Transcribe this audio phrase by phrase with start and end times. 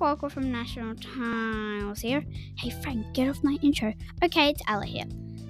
[0.00, 2.24] Walker from National Tiles here.
[2.58, 3.94] Hey Frank, get off my intro.
[4.22, 5.06] Okay, it's Ella here.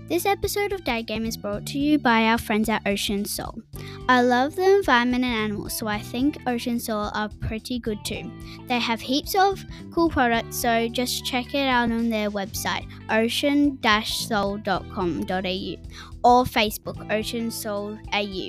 [0.09, 3.61] This episode of Dad Game is brought to you by our friends at Ocean Soul.
[4.09, 8.33] I love the environment and animals, so I think Ocean Soul are pretty good too.
[8.69, 9.63] They have heaps of
[9.93, 15.77] cool products, so just check it out on their website, ocean-soul.com.au
[16.25, 18.49] or Facebook, Ocean Soul AU.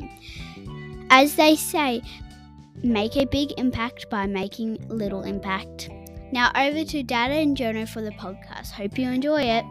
[1.10, 2.02] As they say,
[2.84, 5.90] make a big impact by making little impact.
[6.32, 8.72] Now over to Dada and Jono for the podcast.
[8.72, 9.66] Hope you enjoy it.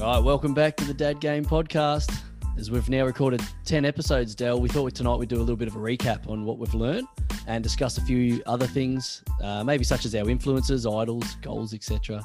[0.00, 2.31] All right, welcome back to the Dad Game Podcast.
[2.58, 5.68] As we've now recorded 10 episodes, Dell, we thought tonight we'd do a little bit
[5.68, 7.06] of a recap on what we've learned
[7.48, 12.22] and discuss a few other things, uh, maybe such as our influences, idols, goals, etc.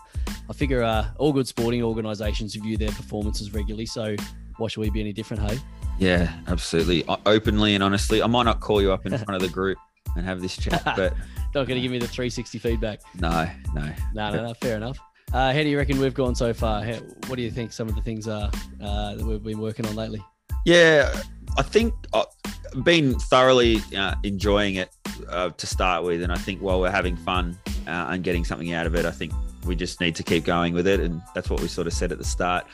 [0.50, 4.16] I figure uh, all good sporting organisations review their performances regularly, so
[4.58, 5.58] why should we be any different, hey?
[5.97, 7.03] Yeah, absolutely.
[7.08, 9.78] O- Openly and honestly, I might not call you up in front of the group
[10.16, 11.14] and have this chat, but
[11.56, 13.00] Not going to give me the 360 feedback.
[13.19, 13.89] no, no.
[14.14, 15.00] No, no, no, fair enough.
[15.33, 16.83] Uh, how do you reckon we've gone so far?
[16.83, 16.94] How,
[17.28, 18.50] what do you think some of the things are
[18.81, 20.23] uh, that we've been working on lately?
[20.66, 21.14] Yeah,
[21.58, 24.89] I think I've been thoroughly uh, enjoying it
[25.30, 28.72] uh, to start with, and I think while we're having fun uh, and getting something
[28.72, 29.34] out of it, I think
[29.66, 32.12] we just need to keep going with it, and that's what we sort of said
[32.12, 32.66] at the start.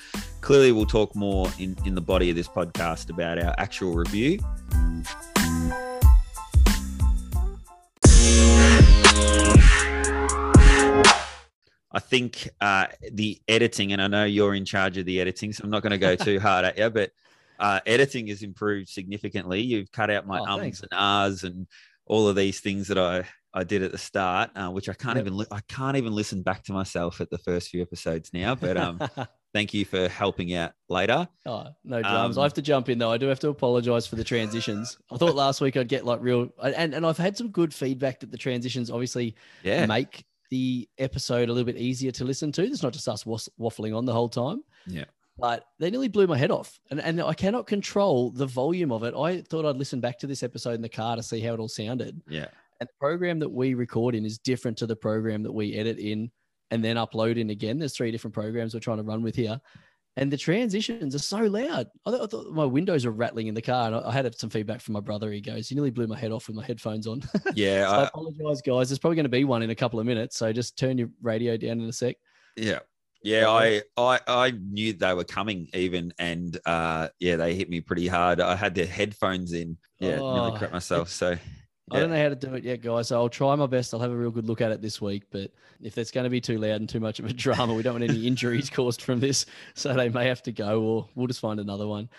[0.41, 4.39] Clearly, we'll talk more in in the body of this podcast about our actual review.
[11.93, 15.63] I think uh, the editing, and I know you're in charge of the editing, so
[15.63, 17.11] I'm not going to go too hard at you, but
[17.59, 19.61] uh, editing has improved significantly.
[19.61, 20.81] You've cut out my Oh, ums thanks.
[20.81, 21.67] and ahs and
[22.05, 25.15] all of these things that I I did at the start, uh, which I can't
[25.17, 25.25] Yep.
[25.27, 28.55] even li- I can't even listen back to myself at the first few episodes now.
[28.55, 28.99] But um,
[29.53, 31.27] thank you for helping out later.
[31.45, 32.35] Oh, no dramas.
[32.37, 33.11] Um, I have to jump in though.
[33.11, 34.97] I do have to apologize for the transitions.
[35.11, 38.21] I thought last week I'd get like real, and and I've had some good feedback
[38.21, 42.61] that the transitions obviously Yeah, make the episode a little bit easier to listen to.
[42.63, 44.63] It's not just us waffling on the whole time.
[44.85, 45.05] Yeah.
[45.39, 49.01] But they nearly blew my head off, and and I cannot control the volume of
[49.03, 49.15] it.
[49.15, 51.59] I thought I'd listen back to this episode in the car to see how it
[51.59, 52.21] all sounded.
[52.27, 52.49] yeah,
[52.79, 55.97] And the program that we record in is different to the program that we edit
[55.97, 56.29] in
[56.69, 57.79] and then upload in again.
[57.79, 59.59] There's three different programs we're trying to run with here.
[60.15, 61.87] And the transitions are so loud.
[62.05, 63.87] I thought, I thought my windows were rattling in the car.
[63.87, 65.31] And I, I had some feedback from my brother.
[65.31, 67.21] He goes, You nearly blew my head off with my headphones on.
[67.21, 68.89] so yeah, I I, apologize, guys.
[68.89, 70.37] There's probably going to be one in a couple of minutes.
[70.37, 72.15] So just turn your radio down in a sec.
[72.55, 72.79] yeah.
[73.25, 77.79] Yeah, I, I I knew they were coming even, and uh, yeah, they hit me
[77.79, 78.41] pretty hard.
[78.41, 81.07] I had the headphones in, yeah, Oh, nearly crap myself.
[81.07, 81.37] So
[81.91, 83.09] I don't know how to do it yet, guys.
[83.09, 83.93] So I'll try my best.
[83.93, 85.23] I'll have a real good look at it this week.
[85.31, 85.51] But
[85.81, 87.99] if it's going to be too loud and too much of a drama, we don't
[87.99, 89.45] want any injuries caused from this.
[89.75, 92.09] So they may have to go, or we'll just find another one.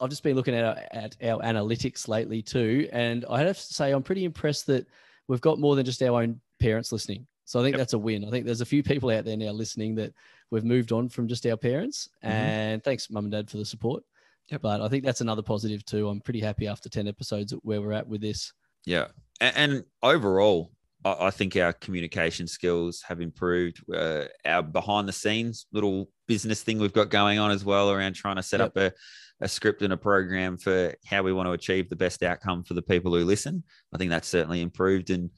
[0.00, 3.62] I've just been looking at our, at our analytics lately too, and I have to
[3.62, 4.86] say I'm pretty impressed that
[5.28, 7.24] we've got more than just our own parents listening.
[7.44, 7.78] So I think Yep.
[7.78, 8.24] that's a win.
[8.24, 10.12] I think there's a few people out there now listening that
[10.50, 12.08] we've moved on from just our parents.
[12.24, 12.28] Mhm.
[12.28, 14.02] And thanks, mum and dad, for the support.
[14.48, 14.62] Yep.
[14.62, 16.08] But I think that's another positive too.
[16.08, 18.52] I'm pretty happy after 10 episodes where we're at with this.
[18.84, 19.06] Yeah,
[19.40, 20.72] and, and overall,
[21.04, 23.82] I, I think our communication skills have improved.
[23.92, 28.14] Uh, our behind the scenes little business thing we've got going on as well around
[28.14, 28.66] trying to set Yep.
[28.68, 28.92] up a,
[29.40, 32.74] a script and a program for how we want to achieve the best outcome for
[32.74, 33.64] the people who listen.
[33.92, 35.30] I think that's certainly improved, and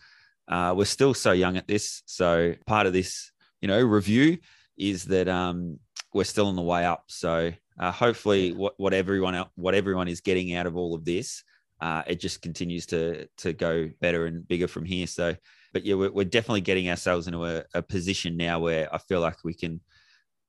[0.48, 2.02] uh, we're still so young at this.
[2.06, 3.30] So part of this,
[3.60, 4.38] you know, review
[4.76, 5.78] is that um,
[6.12, 7.04] we're still on the way up.
[7.08, 11.42] So uh, hopefully, what, what everyone what everyone is getting out of all of this
[11.84, 15.06] uh, it just continues to to go better and bigger from here.
[15.06, 15.36] So,
[15.74, 19.20] but yeah, we're, we're definitely getting ourselves into a, a position now where I feel
[19.20, 19.82] like we can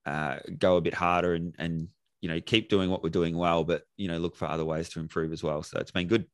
[0.06, 1.90] uh, go a bit harder and and
[2.22, 4.88] you know keep doing what we're doing well, but you know look for other ways
[4.90, 5.62] to improve as well.
[5.62, 6.26] So it's been good.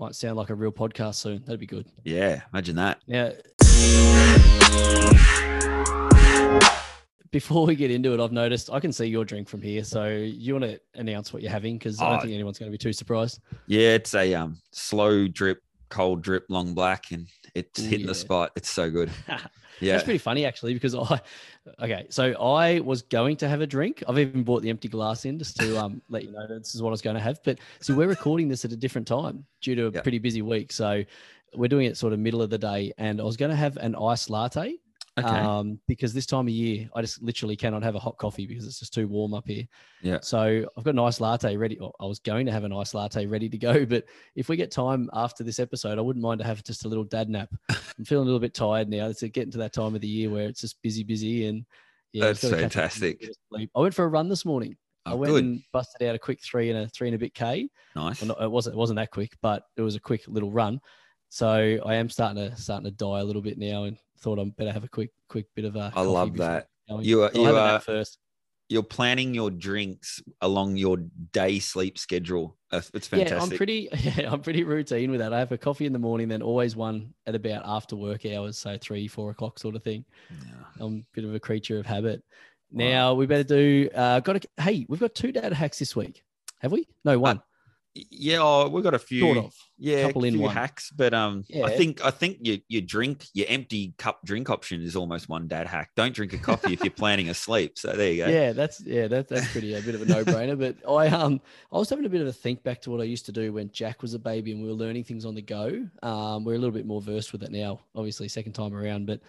[0.00, 1.44] Might sound like a real podcast soon.
[1.44, 1.86] That'd be good.
[2.02, 2.98] Yeah, imagine that.
[3.06, 3.30] Now,
[7.32, 9.82] before we get into it, I've noticed I can see your drink from here.
[9.82, 11.78] So you want to announce what you're having?
[11.78, 12.20] Because I don't Oh.
[12.20, 13.40] think anyone's going to be too surprised.
[13.66, 18.06] Yeah, it's a um slow drip, cold drip, long black, and it's hitting yeah.
[18.08, 18.52] the spot.
[18.54, 19.10] It's so good.
[19.80, 21.20] Yeah, That's pretty funny actually, because I,
[21.82, 24.04] okay, so I was going to have a drink.
[24.06, 26.76] I've even bought the empty glass in just to um, let you know that this
[26.76, 27.40] is what I was going to have.
[27.42, 30.02] But see, we're recording this at a different time due to a Yeah.
[30.02, 30.70] pretty busy week.
[30.70, 31.02] So
[31.56, 33.76] we're doing it sort of middle of the day, and I was going to have
[33.78, 34.76] an iced latte.
[35.18, 35.28] Okay.
[35.28, 38.66] Um, because this time of year, I just literally cannot have a hot coffee because
[38.66, 39.64] it's just too warm up here.
[40.00, 40.20] Yeah.
[40.22, 41.78] So I've got an nice latte ready.
[42.00, 44.04] I was going to have an nice latte ready to go, but
[44.36, 47.04] if we get time after this episode, I wouldn't mind to have just a little
[47.04, 47.50] dad nap.
[47.68, 49.06] I'm feeling a little bit tired now.
[49.08, 51.66] It's getting to that time of the year where it's just busy, busy, and
[52.14, 53.20] yeah, That's I've got to catch up on a fantastic.
[53.20, 53.70] bit of sleep.
[53.76, 54.76] I went for a run this morning.
[55.04, 55.44] I Oh, went good.
[55.44, 57.68] and busted out a quick three and a three and a bit k.
[57.96, 58.22] Nice.
[58.22, 60.80] Well, not, it wasn't it wasn't that quick, but it was a quick little run.
[61.28, 64.44] So I am starting to starting to die a little bit now, and thought I
[64.56, 65.92] better have a quick quick bit of a.
[65.94, 66.68] I love that.
[66.88, 67.04] going.
[67.04, 68.18] You are you are first.
[68.68, 70.96] you're planning your drinks along your
[71.32, 72.56] day sleep schedule.
[72.70, 73.36] Uh, It's fantastic.
[73.36, 73.88] Yeah, I'm pretty.
[74.16, 75.32] Yeah, I'm pretty routine with that.
[75.32, 78.56] I have a coffee in the morning, then always one at about after work hours,
[78.56, 80.04] so three, four o'clock sort of thing.
[80.30, 80.54] Yeah.
[80.84, 82.22] I'm a bit of a creature of habit.
[82.70, 82.84] Wow.
[82.88, 83.90] Now we better do.
[83.94, 86.22] Uh, got a, hey, we've got two dad hacks this week.
[86.60, 86.86] Have we?
[87.04, 87.42] No, one.
[87.94, 89.20] Yeah, oh, we've got a few.
[89.20, 89.54] sort of.
[89.76, 90.54] Yeah, couple in few one.
[90.54, 91.66] hacks, but um, Yeah.
[91.66, 95.46] I think I think your your drink, your empty cup drink option is almost one
[95.46, 95.90] dad hack.
[95.94, 97.78] Don't drink a coffee if you're planning a sleep.
[97.78, 98.30] So there you go.
[98.30, 100.58] Yeah, that's yeah, that, that's pretty a bit of a no-brainer.
[100.58, 101.40] But I um
[101.70, 103.52] I was having a bit of a think back to what I used to do
[103.52, 105.86] when Jack was a baby and we were learning things on the go.
[106.02, 109.06] Um, we're a little bit more versed with it now, obviously second time around.
[109.06, 109.20] But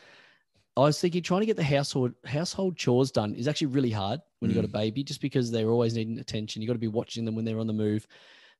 [0.77, 4.21] I was thinking trying to get the household household chores done is actually really hard
[4.39, 6.61] when you've got a baby, just because they're always needing attention.
[6.61, 8.07] You've got to be watching them when they're on the move.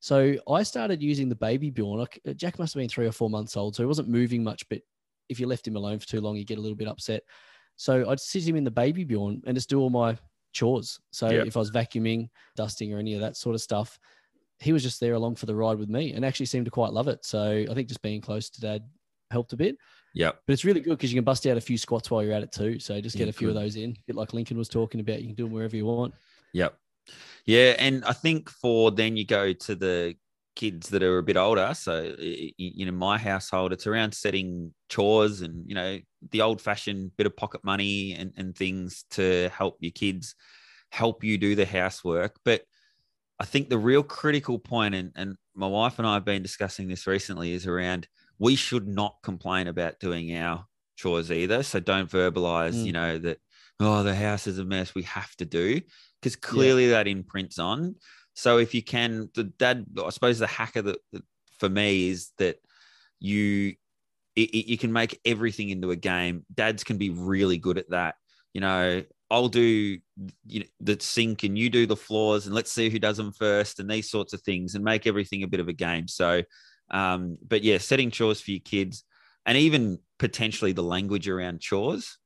[0.04, 2.06] So I started using the baby Bjorn.
[2.28, 4.68] Uh, Jack must have been three or four months old, so he wasn't moving much.
[4.68, 4.82] But
[5.30, 7.22] if you left him alone for too long, he'd get a little bit upset.
[7.76, 10.18] So I'd sit him in the baby Bjorn and just do all my
[10.52, 11.00] chores.
[11.10, 11.46] So Yep.
[11.46, 13.98] if I was vacuuming, dusting, or any of that sort of stuff,
[14.58, 16.92] he was just there along for the ride with me and actually seemed to quite
[16.92, 17.24] love it.
[17.24, 18.82] So I think just being close to dad
[19.30, 19.78] helped a bit.
[20.12, 20.32] Yeah.
[20.46, 22.42] But it's really good because you can bust out a few squats while you're at
[22.42, 22.78] it too.
[22.78, 25.00] So just get Yeah, a few of those in, a bit like Lincoln was talking
[25.00, 25.22] about.
[25.22, 26.12] You can do them wherever you want.
[26.52, 26.78] Yep.
[27.46, 30.14] Yeah, and I think for then you go to the
[30.56, 31.72] kids that are a bit older.
[31.74, 35.98] So you know, my household, it's around setting chores and you know
[36.30, 40.34] the old-fashioned bit of pocket money and and things to help your kids
[40.90, 42.36] help you do the housework.
[42.44, 42.62] But
[43.40, 46.88] I think the real critical point, and and my wife and I have been discussing
[46.88, 48.08] this recently, is around
[48.38, 50.64] we should not complain about doing our
[50.96, 51.62] chores either.
[51.62, 52.86] So don't verbalize, Mm.
[52.86, 53.38] you know, that
[53.80, 54.94] oh the house is a mess.
[54.94, 55.80] We have to do
[56.20, 57.96] because clearly that imprints on.
[58.34, 61.22] So if you can, the dad, I suppose the hacker that, that
[61.58, 62.56] for me is that
[63.20, 63.74] you
[64.36, 66.44] it, it- you can make everything into a game.
[66.52, 68.16] Dads can be really good at that.
[68.52, 69.98] You know, I'll do
[70.46, 73.32] you know, the sink and you do the floors, and let's see who does them
[73.32, 76.06] first, and these sorts of things, and make everything a bit of a game.
[76.08, 76.42] So,
[76.90, 79.04] um, but yeah, setting chores for your kids,
[79.46, 82.18] and even potentially the language around chores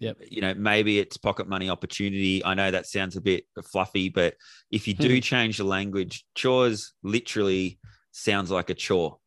[0.00, 0.18] Yep.
[0.30, 2.44] you know, maybe it's pocket money opportunity.
[2.44, 4.34] I know that sounds a bit fluffy, but
[4.70, 5.20] if you do Hmm.
[5.20, 7.78] change the language, chores literally
[8.12, 9.18] sounds like a chore,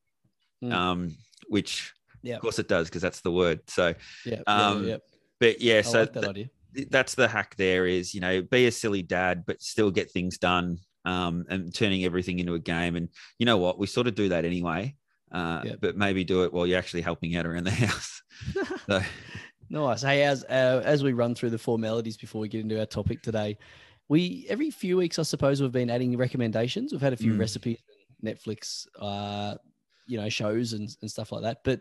[0.61, 0.71] Hmm.
[0.71, 1.17] um,
[1.49, 1.91] which
[2.23, 2.35] Yeah.
[2.35, 3.59] of course it does because that's the word.
[3.69, 3.95] So,
[4.25, 4.41] Yeah.
[4.47, 4.97] Um, yeah.
[5.39, 7.55] but yeah, I so like that th- that's the hack.
[7.57, 11.73] There is, you know, be a silly dad, but still get things done, um, and
[11.75, 12.95] turning everything into a game.
[12.95, 13.09] And
[13.39, 13.77] you know what?
[13.77, 14.95] We sort of do that anyway.
[15.33, 15.77] Uh, Yep.
[15.81, 18.21] but maybe do it while you're actually helping out around the house.
[18.87, 19.01] so,
[19.71, 20.01] Nice.
[20.01, 23.21] Hey, as uh, as we run through the formalities before we get into our topic
[23.21, 23.57] today,
[24.09, 26.91] we every few weeks, I suppose, we've been adding recommendations.
[26.91, 27.39] We've had a few Mm.
[27.39, 27.77] recipes,
[28.21, 29.55] Netflix, uh,
[30.07, 31.59] you know, shows and, and stuff like that.
[31.63, 31.79] But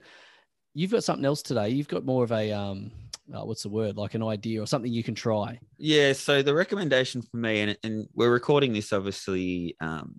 [0.73, 1.71] you've got something else today.
[1.71, 2.93] You've got more of a um,
[3.35, 3.97] uh, what's the word?
[3.97, 5.59] Like an idea or something you can try.
[5.77, 10.15] Yeah, so the recommendation for me, and, and we're recording this obviously um,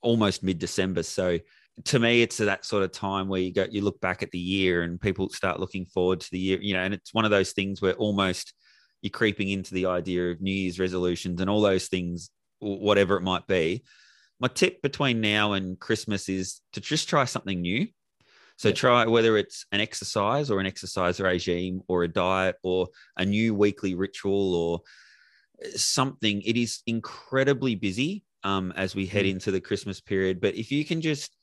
[0.00, 1.02] almost mid December.
[1.02, 1.38] So
[1.84, 4.38] to me, it's that sort of time where you go, you look back at the
[4.38, 7.30] year and people start looking forward to the year, you know, and it's one of
[7.30, 8.52] those things where almost
[9.00, 13.22] you're creeping into the idea of New Year's resolutions and all those things, whatever it
[13.22, 13.82] might be.
[14.38, 17.88] My tip between now and Christmas is to just try something new.
[18.56, 18.76] So Yep.
[18.76, 23.54] try whether it's an exercise or an exercise regime or a diet or a new
[23.54, 24.80] weekly ritual or
[25.74, 26.42] something.
[26.42, 29.30] It is incredibly busy um, as we head Mm.
[29.30, 30.40] into the Christmas period.
[30.40, 31.34] But if you can just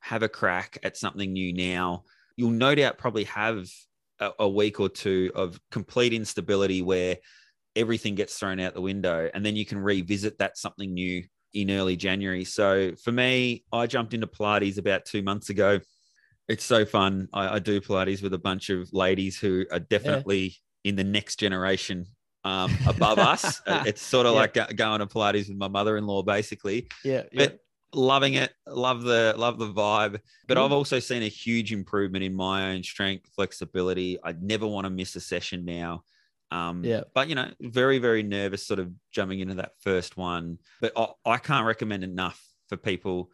[0.00, 2.04] have a crack at something new now,
[2.36, 3.68] you'll no doubt probably have
[4.18, 7.16] a, a week or two of complete instability where
[7.76, 11.22] everything gets thrown out the window, and then you can revisit that something new
[11.54, 12.44] in early January.
[12.44, 15.80] So for me, I jumped into Pilates about two months ago.
[16.48, 17.28] It's so fun.
[17.32, 21.36] I, I do Pilates with a bunch of ladies who are definitely in the next
[21.38, 22.06] generation
[22.44, 23.60] um, above us.
[23.66, 24.40] It's sort of Yeah.
[24.40, 26.88] like go- going to Pilates with my mother-in-law, basically.
[27.04, 27.22] Yeah.
[27.32, 27.46] yeah.
[27.46, 27.58] But
[27.94, 30.20] loving it, love the love the vibe.
[30.48, 30.64] But Mm.
[30.64, 34.18] I've also seen a huge improvement in my own strength, flexibility.
[34.22, 36.04] I never want to miss a session now.
[36.50, 37.02] Um, Yeah.
[37.14, 40.58] But you know, very very nervous, sort of jumping into that first one.
[40.80, 43.30] But I, I can't recommend enough for people.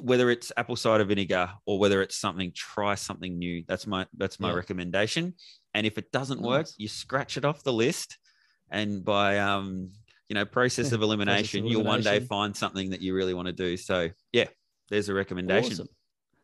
[0.00, 3.64] whether it's apple cider vinegar or whether it's something, try something new.
[3.66, 4.56] That's my that's my Yeah.
[4.56, 5.34] recommendation.
[5.74, 8.18] And if it doesn't work, you scratch it off the list,
[8.70, 9.90] and by um,
[10.28, 13.52] you know process of elimination, you'll one day find something that you really want to
[13.52, 13.76] do.
[13.76, 14.46] So yeah,
[14.90, 15.72] there's a recommendation.
[15.72, 15.88] Awesome.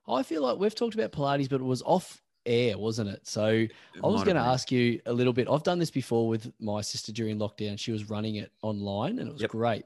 [0.07, 3.27] I feel like we've talked about Pilates, but it was off air, wasn't it?
[3.27, 3.71] So It
[4.03, 5.49] I was going to ask you a little bit.
[5.51, 7.79] I've done this before with my sister during lockdown.
[7.79, 9.51] She was running it online and it was Yep.
[9.51, 9.85] great.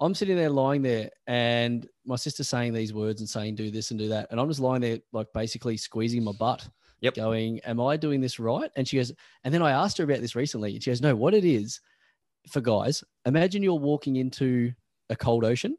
[0.00, 3.90] I'm sitting there lying there and my sister's saying these words and saying, do this
[3.92, 4.28] and do that.
[4.30, 6.68] And I'm just lying there, like basically squeezing my butt,
[7.00, 7.14] Yep.
[7.14, 8.70] going, Am I doing this right?
[8.76, 9.12] And she goes,
[9.44, 10.74] And then I asked her about this recently.
[10.74, 11.80] And she goes, No, what it is
[12.48, 14.72] for guys, imagine you're walking into
[15.10, 15.76] a cold ocean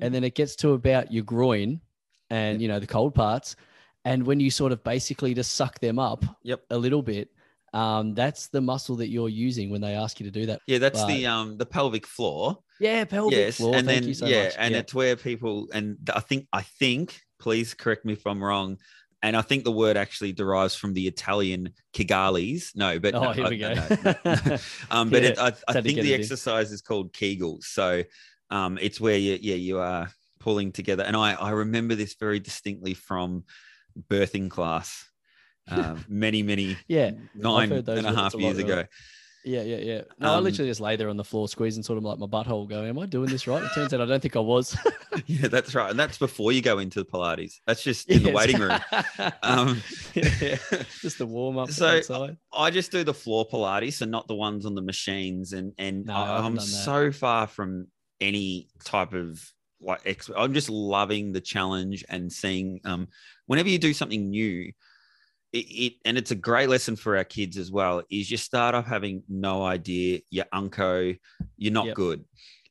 [0.00, 1.80] and then it gets to about your groin
[2.30, 3.56] and, you know, the cold parts.
[4.04, 6.62] And when you sort of basically just suck them up Yep.
[6.70, 7.30] a little bit,
[7.74, 10.60] um, that's the muscle that you're using when they ask you to do that.
[10.66, 12.58] Yeah, that's But- the um the pelvic floor.
[12.80, 13.74] Yeah, pelvic yes, floor.
[13.76, 14.54] and Thank then you so yeah, much.
[14.56, 18.78] and it's where people and I think I think please correct me if I'm wrong.
[19.22, 22.72] And I think the word actually derives from the Italian Kegali's.
[22.76, 23.74] No, but Oh, no, here I- we go.
[23.74, 24.58] no, no,
[24.90, 27.64] um, but Yeah, it, I, I think the exercise is called Kegels.
[27.64, 28.04] So
[28.50, 30.08] um, it's where you yeah you are
[30.38, 31.02] pulling together.
[31.02, 33.44] And I I remember this very distinctly from
[34.08, 35.04] birthing class.
[35.68, 38.84] Um, many many yeah, nine and a half years ago.
[39.48, 40.00] Yeah, yeah, yeah.
[40.18, 42.26] No, I Um, literally just lay there on the floor, squeezing sort of like my
[42.26, 44.76] butthole, going, "Am I doing this right?" It turns out I don't think I was.
[45.26, 45.90] Yeah, that's right.
[45.90, 47.54] And that's before you go into the Pilates.
[47.66, 48.78] That's just in the waiting room.
[49.42, 49.82] Um,
[50.14, 50.58] yeah,
[51.00, 52.36] just the warm up So, outside.
[52.52, 55.52] I just do the floor Pilates and not the ones on the machines.
[55.54, 57.88] And and No, I I, I'm so far from
[58.20, 59.40] any type of
[59.80, 63.08] like ex- I'm just loving the challenge and seeing um
[63.46, 64.72] whenever you do something new.
[65.52, 68.02] It, it and it's a great lesson for our kids as well.
[68.10, 71.14] Is you start off having no idea, you're unco,
[71.56, 71.94] you're not Yep.
[71.96, 72.24] good.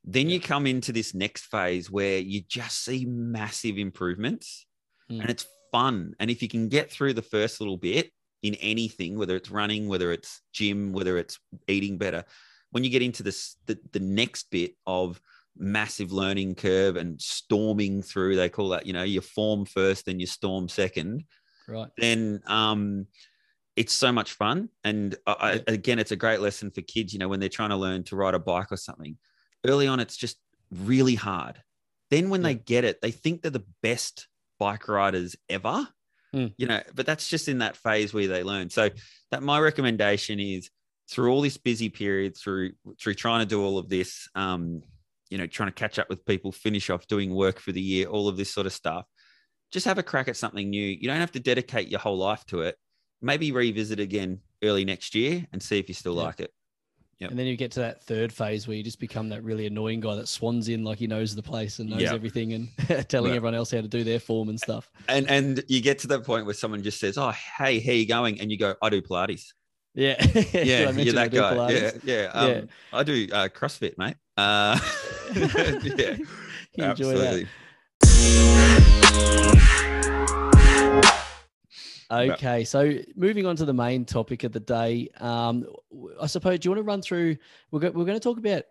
[0.03, 4.65] Then you come into this next phase where you just see massive improvements
[5.09, 5.21] Mm.
[5.21, 6.13] and it's fun.
[6.19, 8.11] And if you can get through the first little bit
[8.43, 12.25] in anything, whether it's running, whether it's gym, whether it's eating better,
[12.71, 15.19] when you get into this the, the next bit of
[15.57, 20.19] massive learning curve and storming through, they call that, you know, you form first then
[20.19, 21.23] you storm second,
[21.67, 21.89] Right.
[21.97, 23.07] then um
[23.75, 24.69] it's so much fun.
[24.83, 25.61] And I, Yeah.
[25.67, 28.15] again, it's a great lesson for kids, you know, when they're trying to learn to
[28.15, 29.17] ride a bike or something.
[29.67, 30.37] Early on, it's just
[30.71, 31.61] really hard.
[32.09, 35.87] Then when they get it, they think they're the best bike riders ever.
[36.33, 36.55] Mm.
[36.57, 38.71] You know, but that's just in that phase where they learn.
[38.71, 38.89] So
[39.29, 40.71] that my recommendation is
[41.09, 44.81] through all this busy period, through through trying to do all of this, um,
[45.29, 48.07] you know, trying to catch up with people, finish off doing work for the year,
[48.07, 49.05] all of this sort of stuff.
[49.71, 50.85] Just have a crack at something new.
[50.87, 52.77] You don't have to dedicate your whole life to it.
[53.21, 56.21] Maybe revisit again early next year and see if you still Yeah.
[56.23, 56.51] like it.
[57.19, 57.31] Yep.
[57.31, 59.99] And then you get to that third phase where you just become that really annoying
[60.01, 62.13] guy that swans in like he knows the place and knows Yeah.
[62.13, 62.69] everything and
[63.09, 63.37] telling Right.
[63.37, 64.89] everyone else how to do their form and stuff.
[65.09, 68.05] And and you get to that point where someone just says, "Oh, hey, how you
[68.07, 69.45] going?" And you go, "I do Pilates."
[69.95, 70.15] Yeah.
[70.53, 71.71] Yeah, I you're that guy.
[71.71, 71.99] Yeah, Pilates?
[72.03, 72.31] yeah.
[72.33, 72.61] Um, Yeah.
[72.93, 74.15] I do uh, CrossFit, mate.
[74.37, 74.79] Uh,
[75.35, 76.17] yeah,
[76.75, 77.47] You enjoy that.
[82.09, 85.65] Okay, so moving on to the main topic of the day, um,
[86.21, 86.59] I suppose.
[86.59, 87.35] Do you want to run through?
[87.71, 88.63] We're go, we're going to talk about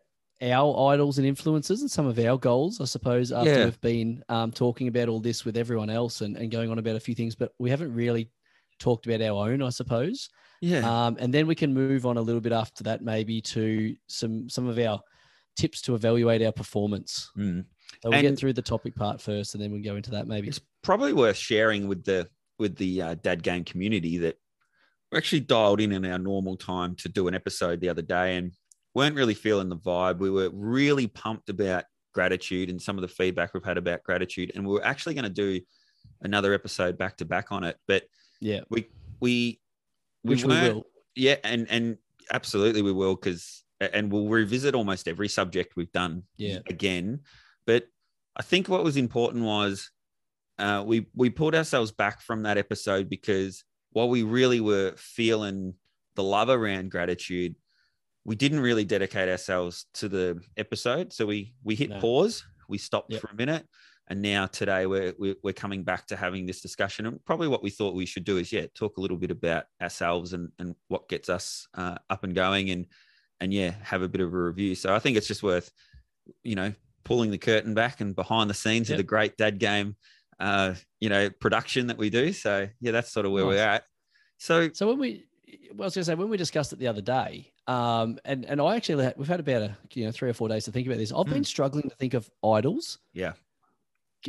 [0.43, 2.81] our idols and influences and some of our goals.
[2.81, 3.65] I suppose after Yeah.
[3.65, 6.97] we've been um, talking about all this with everyone else and, and going on about
[6.97, 8.31] a few things, but we haven't really
[8.79, 9.63] talked about our own.
[9.63, 10.29] I suppose,
[10.63, 13.95] Yeah, um, and then we can move on a little bit after that, maybe to
[14.07, 15.01] some some of our
[15.57, 17.31] tips to evaluate our performance.
[17.37, 17.65] Mm.
[18.03, 20.49] So we'll get through the topic part first, and then we'll go into that maybe.
[20.49, 22.29] it's probably worth sharing with the
[22.59, 24.37] with the uh, dad game community that
[25.11, 28.37] we're actually dialed in in our normal time to do an episode the other day
[28.37, 28.53] and
[28.95, 30.19] weren't really feeling the vibe.
[30.19, 34.53] We were really pumped about gratitude and some of the feedback we've had about gratitude,
[34.55, 35.61] and we were actually going to do
[36.23, 38.05] another episode back to back on it, but
[38.41, 38.89] Yeah, we
[39.21, 39.61] we
[40.23, 40.87] we which we will.
[41.15, 41.99] yeah and and
[42.33, 46.59] absolutely we will because and we'll revisit almost every subject we've done Yeah.
[46.69, 47.21] again
[47.67, 47.85] but
[48.37, 49.91] i think what was important was
[50.59, 55.75] uh, we we pulled ourselves back from that episode because while we really were feeling
[56.15, 57.55] the love around gratitude
[58.25, 62.01] we didn't really dedicate ourselves to the episode so we we hit No.
[62.01, 63.21] pause we stopped Yep.
[63.21, 63.67] for a minute
[64.09, 67.71] and now today we're, we're coming back to having this discussion and probably what we
[67.71, 71.09] thought we should do is yeah talk a little bit about ourselves and and what
[71.09, 72.87] gets us uh, up and going and
[73.41, 75.71] and yeah have a bit of a review so i think it's just worth
[76.43, 76.73] you know
[77.07, 78.95] pulling the curtain back and behind the scenes Yep.
[78.95, 79.95] of the great dad game
[80.41, 83.55] uh you know production that we do so yeah that's sort of where Nice.
[83.55, 83.85] we're at
[84.39, 85.25] so So when we,
[85.75, 88.45] well, I was going to say when we discussed it the other day, um, and
[88.45, 90.73] and I actually had, we've had about a you know three or four days to
[90.73, 91.11] think about this.
[91.11, 92.99] I've been struggling to think of idols.
[93.15, 93.21] Hmm.
[93.21, 93.33] Yeah.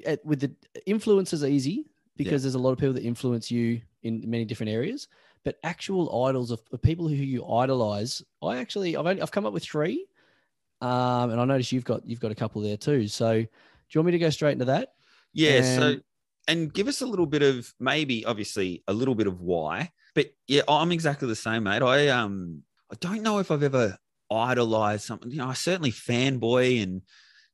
[0.06, 0.52] at, with the
[0.86, 4.72] influences are easy because there's a lot of people that influence you in many different
[4.72, 5.10] areas.
[5.44, 9.46] But actual idols of, of people who you idolize, I actually I've only, I've come
[9.46, 10.06] up with three,
[10.82, 13.08] um, and I notice you've got you've got a couple there too.
[13.08, 13.48] So do
[13.92, 14.90] you want me to go straight into that?
[15.34, 15.62] Yeah.
[15.62, 16.02] so, And-
[16.50, 19.92] and give us a little bit of maybe, obviously, a little bit of why.
[20.16, 21.82] But yeah, I'm exactly the same, mate.
[21.82, 23.98] I um, I don't know if I've ever
[24.32, 25.30] idolized something.
[25.30, 27.02] You know, I certainly fanboy and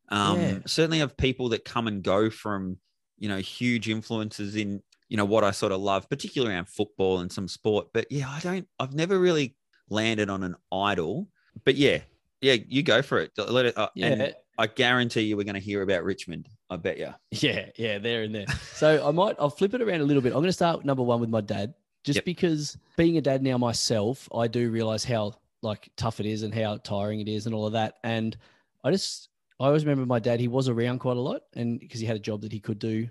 [0.09, 0.59] um, Yeah.
[0.67, 2.77] certainly have people that come and go from
[3.17, 7.19] you know huge influences in you know what I sort of love, particularly around football
[7.19, 7.87] and some sport.
[7.93, 8.67] But yeah, I don't.
[8.79, 9.55] I've never really
[9.89, 11.29] landed on an idol.
[11.65, 12.01] But yeah,
[12.43, 13.31] yeah, you go for it.
[13.37, 13.77] Let it.
[13.77, 14.07] Uh, Yeah.
[14.07, 16.47] And I guarantee you, we're going to hear about Richmond.
[16.69, 17.13] I bet you.
[17.31, 18.45] Yeah, yeah, there and there.
[18.73, 20.29] So I might I'll flip it around a little bit.
[20.29, 21.73] I'm going to start number one with my dad,
[22.03, 22.25] just Yep.
[22.25, 25.33] because being a dad now myself, I do realize how
[25.63, 27.95] like tough it is and how tiring it is and all of that.
[28.03, 28.37] And
[28.83, 30.39] I just I always remember my dad.
[30.39, 32.79] He was around quite a lot, and because he had a job that he could
[32.79, 33.07] do,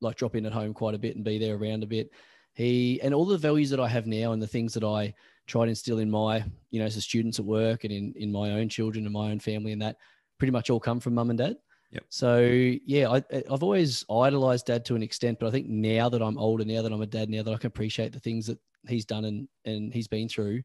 [0.00, 2.10] like drop in at home quite a bit and be there around a bit.
[2.54, 5.14] He and all the values that I have now and the things that I
[5.46, 8.30] try to instill in my you know as a students at work and in in
[8.32, 9.96] my own children and my own family and that
[10.38, 11.56] pretty much all come from mum and dad.
[11.92, 12.04] Yep.
[12.08, 12.40] So
[12.86, 16.38] yeah, I, I've always idolized dad to an extent, but I think now that I'm
[16.38, 18.58] older, now that I'm a dad, now that I can appreciate the things that
[18.88, 20.62] he's done and and he's been through,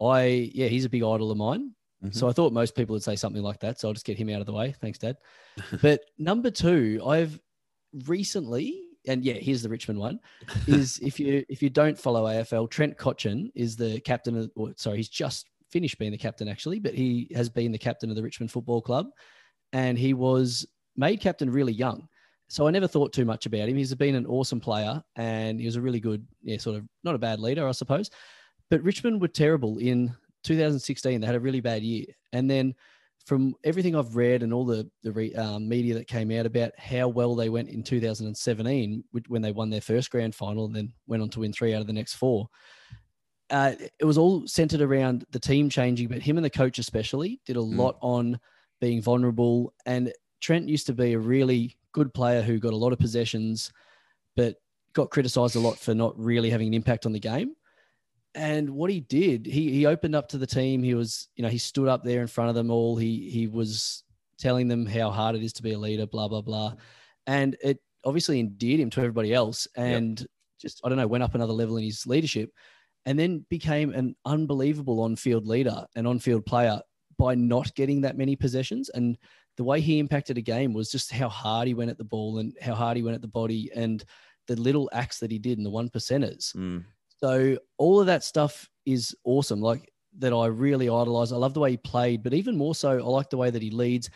[0.00, 1.74] I yeah, he's a big idol of mine.
[2.04, 2.14] Mhm.
[2.14, 3.80] So I thought most people would say something like that.
[3.80, 4.74] So I'll just get him out of the way.
[4.80, 5.16] Thanks, Dad.
[5.82, 7.38] but number two, I've
[8.06, 10.20] recently, and yeah, here's the Richmond one,
[10.66, 14.72] is if you if you don't follow AFL, Trent Cotchin is the captain of or,
[14.76, 18.16] sorry, he's just finished being the captain actually, but he has been the captain of
[18.16, 19.06] the Richmond Football Club.
[19.72, 20.66] And he was
[20.96, 22.08] made captain really young.
[22.48, 23.76] So I never thought too much about him.
[23.76, 27.14] He's been an awesome player and he was a really good, yeah, sort of not
[27.14, 28.10] a bad leader, I suppose.
[28.70, 31.20] But Richmond were terrible in 2016.
[31.20, 32.06] They had a really bad year.
[32.32, 32.74] And then
[33.30, 36.72] from everything I've read and all the, the re, um, media that came out about
[36.76, 40.92] how well they went in 2017 when they won their first grand final and then
[41.06, 42.48] went on to win three out of the next four.
[43.48, 47.40] Uh, it was all centered around the team changing, but him and the coach especially
[47.46, 47.76] did a Mm.
[47.76, 48.40] lot on
[48.80, 49.72] being vulnerable.
[49.86, 53.72] And Trent used to be a really good player who got a lot of possessions,
[54.34, 54.56] but
[54.92, 57.54] got criticized a lot for not really having an impact on the game.
[58.34, 60.82] And what he did, he he opened up to the team.
[60.82, 62.96] He was, you know, he stood up there in front of them all.
[62.96, 64.04] He he was
[64.38, 66.74] telling them how hard it is to be a leader, blah blah blah,
[67.26, 69.66] and it obviously endeared him to everybody else.
[69.76, 70.24] And
[70.60, 72.52] just I don't know, went up another level in his leadership,
[73.04, 76.80] and then became an unbelievable on-field leader, an on-field player
[77.18, 78.90] by not getting that many possessions.
[78.90, 79.18] And
[79.56, 82.38] the way he impacted a game was just how hard he went at the ball
[82.38, 84.04] and how hard he went at the body and
[84.46, 86.54] the little acts that he did and the one percenters.
[86.56, 86.84] Mm.
[87.22, 89.60] So all of that stuff is awesome.
[89.60, 91.32] Like that I really idolize.
[91.32, 93.62] I love the way he played, but even more so, I like the way that
[93.62, 94.10] he leads.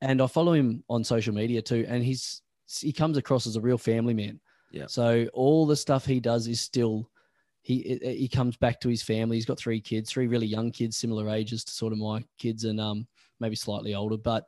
[0.00, 1.84] And I follow him on social media too.
[1.88, 2.42] And he's
[2.80, 4.40] he comes across as a real family man.
[4.72, 4.86] Yeah.
[4.88, 7.10] So all the stuff he does is still
[7.62, 9.36] he he comes back to his family.
[9.36, 12.64] He's got three kids, three really young kids, similar ages to sort of my kids,
[12.64, 13.06] and um
[13.40, 14.16] maybe slightly older.
[14.16, 14.46] But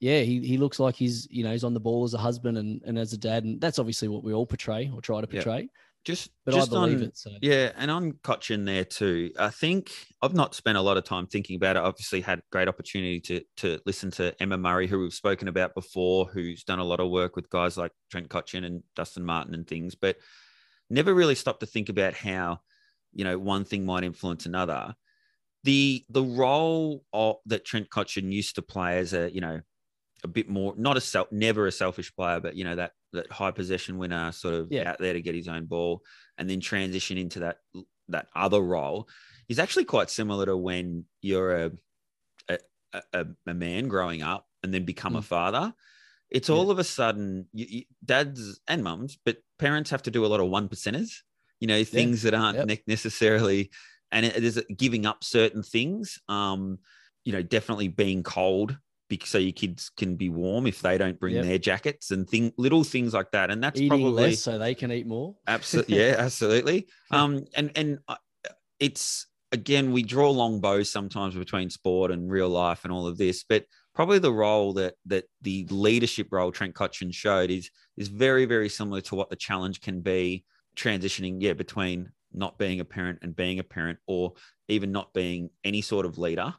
[0.00, 2.58] yeah, he, he looks like he's you know he's on the ball as a husband
[2.58, 5.26] and, and as a dad, and that's obviously what we all portray or try to
[5.32, 5.68] Yeah.
[6.04, 7.16] Just, But just I on, it.
[7.16, 9.30] So Yeah, and on Cotchin there too.
[9.38, 11.82] I think I've not spent a lot of time thinking about it.
[11.82, 16.26] Obviously, had great opportunity to to listen to Emma Murray, who we've spoken about before,
[16.26, 19.66] who's done a lot of work with guys like Trent Cotchin and Dustin Martin and
[19.66, 20.16] things, but
[20.90, 22.60] never really stopped to think about how
[23.12, 24.94] you know one thing might influence another.
[25.62, 29.60] The the role of, that Trent Cotchin used to play as a you know
[30.24, 33.30] a bit more not a self never a selfish player, but you know that that
[33.30, 34.90] high possession winner sort of Yeah.
[34.90, 36.02] out there to get his own ball
[36.38, 37.58] and then transition into that
[38.08, 39.08] that other role
[39.48, 41.70] is actually quite similar to when you're a
[42.48, 42.58] a,
[43.14, 45.24] a, a man growing up and then become a Mm.
[45.24, 45.74] father.
[46.30, 46.56] It's Yeah.
[46.56, 50.28] all of a sudden you, you, dads and mums, but parents have to do a
[50.28, 51.22] lot of one percenters.
[51.60, 52.80] You know, things that aren't Yep.
[52.86, 53.70] necessarily,
[54.10, 56.18] and it is giving up certain things.
[56.28, 56.78] Um,
[57.24, 58.76] you know, definitely being cold
[59.12, 61.44] because so your kids can be warm if they don't bring Yep.
[61.44, 63.50] their jackets and thing little things like that.
[63.50, 65.34] And that's eating probably less so they can eat more.
[65.46, 66.88] Absolutely, yeah, absolutely.
[67.10, 68.14] Um, and and uh,
[68.80, 73.18] it's again we draw long bows sometimes between sport and real life and all of
[73.18, 78.08] this, but probably the role that that the leadership role Trent Cotchin showed is is
[78.08, 80.42] very very similar to what the challenge can be
[80.74, 84.32] transitioning, yeah, between not being a parent and being a parent, or
[84.68, 86.54] even not being any sort of leader.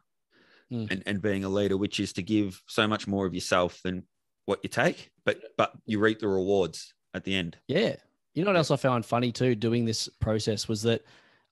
[0.72, 0.90] Mm.
[0.90, 4.04] And, and being a leader, which is to give so much more of yourself than
[4.46, 7.56] what you take, but but you reap the rewards at the end.
[7.68, 7.96] Yeah.
[8.34, 11.04] You know what else I found funny too doing this process was that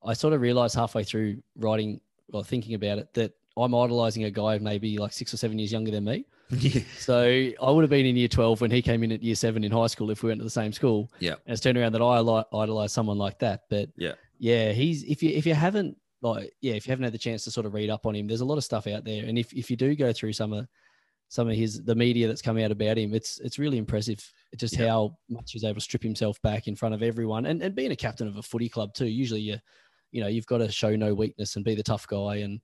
[0.04, 2.00] I sort of realized halfway through writing
[2.32, 5.72] or thinking about it that I'm idolizing a guy maybe like six or seven years
[5.72, 6.24] younger than me.
[6.58, 6.82] Yeah.
[6.98, 7.22] So
[7.62, 9.72] I would have been in year 12 when he came in at year seven in
[9.72, 11.10] high school if we went to the same school.
[11.18, 11.32] Yeah.
[11.46, 12.18] And it's turned around that I
[12.62, 13.62] idolize someone like that.
[13.70, 14.14] But Yeah.
[14.38, 17.44] yeah, he's if you if you haven't like yeah, if you haven't had the chance
[17.44, 19.24] to sort of read up on him, there's a lot of stuff out there.
[19.24, 20.66] And if, if you do go through some of
[21.28, 24.18] some of his the media that's coming out about him, it's it's really impressive
[24.56, 24.88] just Yeah.
[24.88, 27.46] how much he's able to strip himself back in front of everyone.
[27.46, 29.58] And and being a captain of a footy club too, usually you
[30.12, 32.60] you know, you've got to show no weakness and be the tough guy and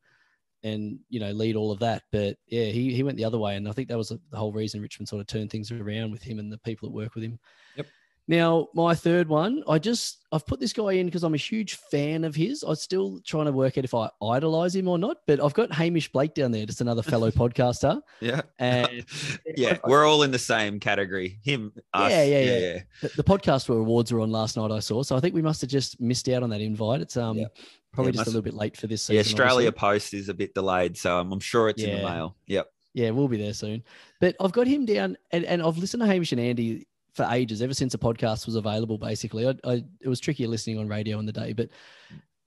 [0.62, 2.02] and you know lead all of that.
[2.12, 4.52] But yeah, he he went the other way, and I think that was the whole
[4.52, 7.24] reason Richmond sort of turned things around with him and the people that work with
[7.24, 7.38] him.
[7.76, 7.86] Yep.
[8.28, 11.74] Now my third one, I just I've put this guy in because I'm a huge
[11.90, 12.62] fan of his.
[12.62, 15.72] I'm still trying to work out if I idolize him or not, but I've got
[15.72, 18.02] Hamish Blake down there, just another fellow podcaster.
[18.20, 18.42] Yeah.
[18.58, 19.06] And
[19.56, 21.38] yeah, we're all in the same category.
[21.42, 22.10] Him, us.
[22.10, 22.78] Yeah, yeah, yeah, yeah.
[23.00, 24.70] the, the podcast awards were on last night.
[24.70, 27.00] I saw, so I think we must have just missed out on that invite.
[27.00, 27.46] It's um Yeah.
[27.94, 29.20] probably Yeah, just must- a little bit late for this Yeah.
[29.20, 29.72] Australia obviously.
[29.72, 32.36] Post is a bit delayed, so I'm, I'm sure it's in the mail.
[32.46, 32.70] Yep.
[32.92, 33.84] Yeah, we'll be there soon.
[34.20, 37.62] But I've got him down, and, and I've listened to Hamish and Andy for ages,
[37.62, 38.98] ever since the podcast was available.
[38.98, 41.68] Basically, I, I it was trickier listening on radio in the day, but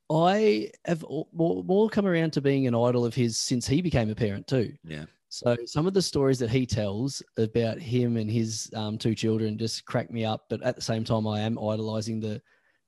[0.10, 4.10] I have more, more come around to being an idol of his since he became
[4.10, 4.74] a parent too.
[4.84, 5.06] Yeah.
[5.30, 9.58] So some of the stories that he tells about him and his um, two children
[9.58, 10.46] just crack me up.
[10.50, 12.42] But at the same time, I am idolizing the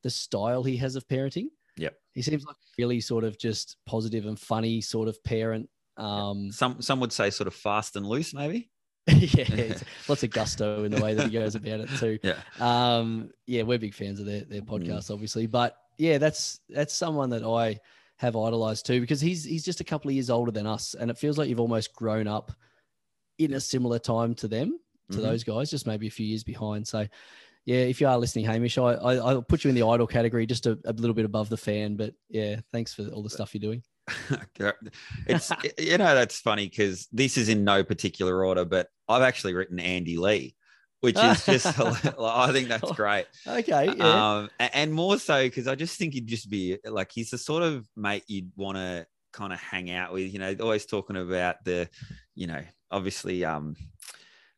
[0.03, 1.45] the style he has of parenting.
[1.77, 1.95] Yep.
[2.13, 5.69] He seems like a really sort of just positive and funny sort of parent.
[5.95, 8.69] Um, Some some would say sort of fast and loose, maybe.
[9.07, 12.19] yeah, lots of gusto in the way that he goes about it too.
[12.23, 12.35] Yeah.
[12.59, 15.45] Um, yeah, we're big fans of their their podcast, obviously.
[15.47, 17.79] But yeah, that's that's someone that I
[18.17, 21.11] have idolized too because he's he's just a couple of years older than us, and
[21.11, 22.51] it feels like you've almost grown up
[23.39, 24.79] in a similar time to them,
[25.11, 25.21] to Mhm.
[25.23, 26.87] those guys, just maybe a few years behind.
[26.87, 27.05] So.
[27.65, 30.45] Yeah, if you are listening, Hamish, I, I I'll put you in the idol category,
[30.45, 31.95] just a, a little bit above the fan.
[31.95, 33.81] But yeah, thanks for all the stuff you're doing.
[35.27, 39.53] it's you know that's funny because this is in no particular order, but I've actually
[39.53, 40.55] written Andy Lee,
[41.01, 41.65] which is just
[42.19, 43.27] I think that's great.
[43.47, 47.29] Okay, yeah, Um, and more so because I just think he'd just be like he's
[47.31, 50.31] the sort of mate you'd want to kind of hang out with.
[50.31, 51.89] You know, always talking about the,
[52.35, 53.75] you know, obviously, um,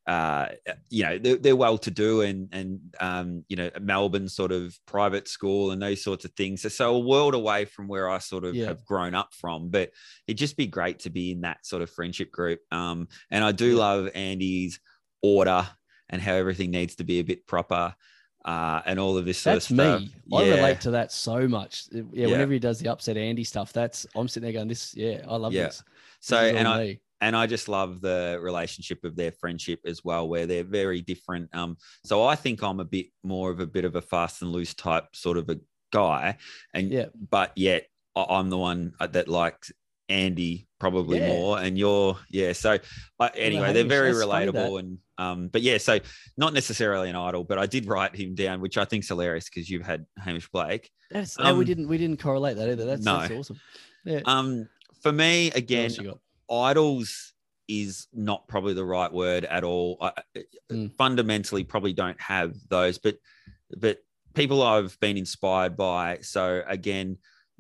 [0.08, 0.50] uh,
[0.90, 4.78] you know, they're, they're well to do and and um, you know, Melbourne sort of
[4.86, 6.62] private school and those sorts of things.
[6.62, 8.68] So, so a world away from where I sort of Yeah.
[8.68, 9.92] have grown up from, but
[10.28, 12.60] it'd just be great to be in that sort of friendship group.
[12.72, 13.78] Um, and I do Yeah.
[13.80, 14.80] love Andy's
[15.22, 15.68] order
[16.10, 17.96] and how everything needs to be a bit proper.
[18.44, 20.02] Uh, and all of this sort That's of stuff.
[20.02, 20.14] me.
[20.32, 20.56] I Yeah.
[20.58, 21.86] relate to that so much.
[21.92, 25.26] Yeah, whenever he does the upset Andy stuff, that's I'm sitting there going, "This, yeah,
[25.28, 25.84] I love this." This
[26.20, 27.02] So, is all and I, me.
[27.22, 31.50] And I just love the relationship of their friendship as well, where they're very different.
[31.56, 34.52] Um, so I think I'm a bit more of a bit of a fast and
[34.52, 35.60] loose type sort of a
[35.92, 36.38] guy,
[36.74, 37.08] and Yeah.
[37.30, 39.72] but yet I'm the one uh, that likes
[40.08, 41.28] Andy probably Yeah.
[41.28, 42.54] more, and you're yeah.
[42.54, 42.78] So
[43.20, 46.00] uh, anyway, they're very relatable, and um, but yeah, so
[46.38, 49.70] not necessarily an idol, but I did write him down, which I think's hilarious because
[49.70, 50.92] you've had Hamish Blake.
[51.10, 52.86] That's no, we um, didn't we didn't correlate that either.
[52.86, 53.20] That's, no.
[53.20, 53.60] that's awesome.
[54.04, 54.22] Yeah.
[54.26, 54.68] Um,
[55.02, 56.20] for me, again, else you got?
[56.50, 57.34] Idols
[57.68, 59.98] is not probably the right word at all.
[60.02, 60.12] I,
[60.72, 60.92] Mm.
[60.96, 63.18] Fundamentally, probably don't have those, but
[63.78, 64.00] but
[64.34, 66.20] people I've been inspired by.
[66.22, 67.18] So again,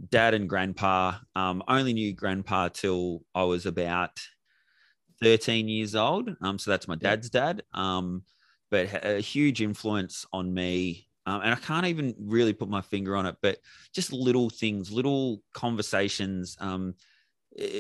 [0.10, 1.18] dad and grandpa.
[1.36, 4.20] Um, only knew grandpa till I was about
[5.22, 6.36] thirteen years old.
[6.42, 7.64] Um, so that's my dad's dad.
[7.74, 8.24] Um,
[8.72, 11.08] but a huge influence on me.
[11.28, 13.60] Um, and I can't even really put my finger on it, but
[13.94, 16.58] just little things, little conversations.
[16.60, 16.96] Um,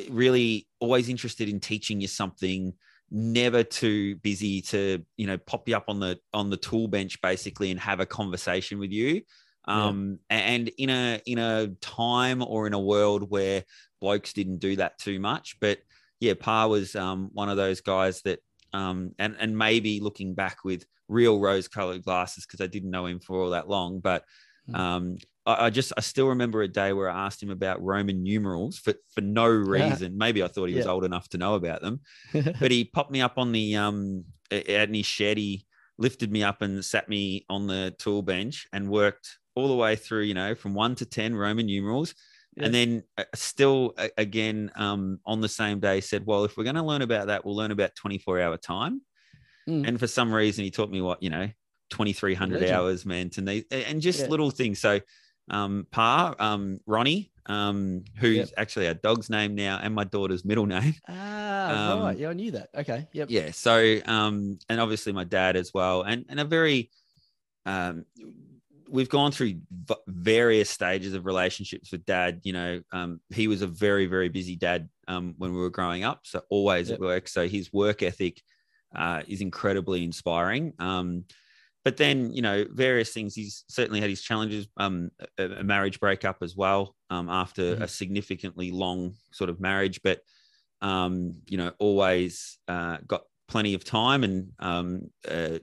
[0.09, 2.73] really always interested in teaching you something
[3.11, 7.21] never too busy to you know pop you up on the on the tool bench
[7.21, 9.21] basically and have a conversation with you
[9.67, 9.85] Yeah.
[9.87, 13.63] um and in a in a time or in a world where
[14.01, 15.77] blokes didn't do that too much but
[16.19, 18.39] yeah pa was um one of those guys that
[18.73, 23.05] um and and maybe looking back with real rose colored glasses because i didn't know
[23.05, 24.23] him for all that long but
[24.67, 24.75] Mm.
[24.79, 28.23] um I, I just I still remember a day where I asked him about Roman
[28.23, 30.17] numerals for for no reason.
[30.17, 30.91] Maybe I thought he was Yeah.
[30.91, 32.01] old enough to know about them,
[32.33, 35.37] but he popped me up on the um a- out in his shed.
[35.37, 35.65] He
[35.97, 39.95] lifted me up and sat me on the tool bench and worked all the way
[39.95, 40.23] through.
[40.23, 42.13] You know, from one to ten Roman numerals.
[42.57, 42.65] Yeah.
[42.65, 46.77] And then uh, still again um, on the same day said, well, if we're going
[46.77, 49.01] to learn about that, we'll learn about 24 hour time.
[49.67, 49.85] Mm.
[49.85, 51.49] And for some reason, he taught me what, you know,
[51.89, 52.71] 2,300 Legend.
[52.77, 54.27] hours meant and, they, and just Yeah.
[54.27, 54.79] little things.
[54.79, 55.01] So,
[55.49, 58.49] um, Pa, um, Ronnie, um, who's Yep.
[58.57, 60.93] actually our dog's name now and my daughter's middle name.
[61.07, 62.17] ah, Um, right.
[62.17, 62.69] Yeah, I knew that.
[62.75, 63.07] Okay.
[63.13, 63.29] Yep.
[63.29, 63.51] Yeah.
[63.51, 66.89] So, um, and obviously my dad as well, and and a very,
[67.65, 68.05] um,
[68.89, 72.41] we've gone through v- various stages of relationships with dad.
[72.43, 76.03] You know, um, he was a very, very busy dad um, when we were growing
[76.03, 76.95] up, so always Yep.
[76.95, 77.27] at work.
[77.27, 78.41] So his work ethic
[78.95, 80.73] uh, is incredibly inspiring.
[80.79, 81.25] Um,
[81.85, 83.35] but then, you know, various things.
[83.35, 84.67] He's certainly had his challenges.
[84.77, 87.83] Um, a, a marriage breakup as well um, after Mhm.
[87.83, 90.21] a significantly long sort of marriage, but
[90.81, 95.59] um, you know, always uh, got plenty of time and um, uh,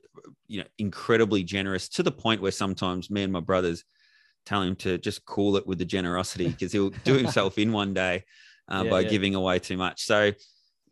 [0.47, 3.85] you know, incredibly generous to the point where sometimes me and my brothers
[4.47, 7.95] tell him to just cool it with the generosity because he'll do himself in one
[7.95, 8.25] day
[8.69, 9.11] uh, Yeah, by yeah.
[9.11, 10.05] giving away too much.
[10.05, 10.33] So,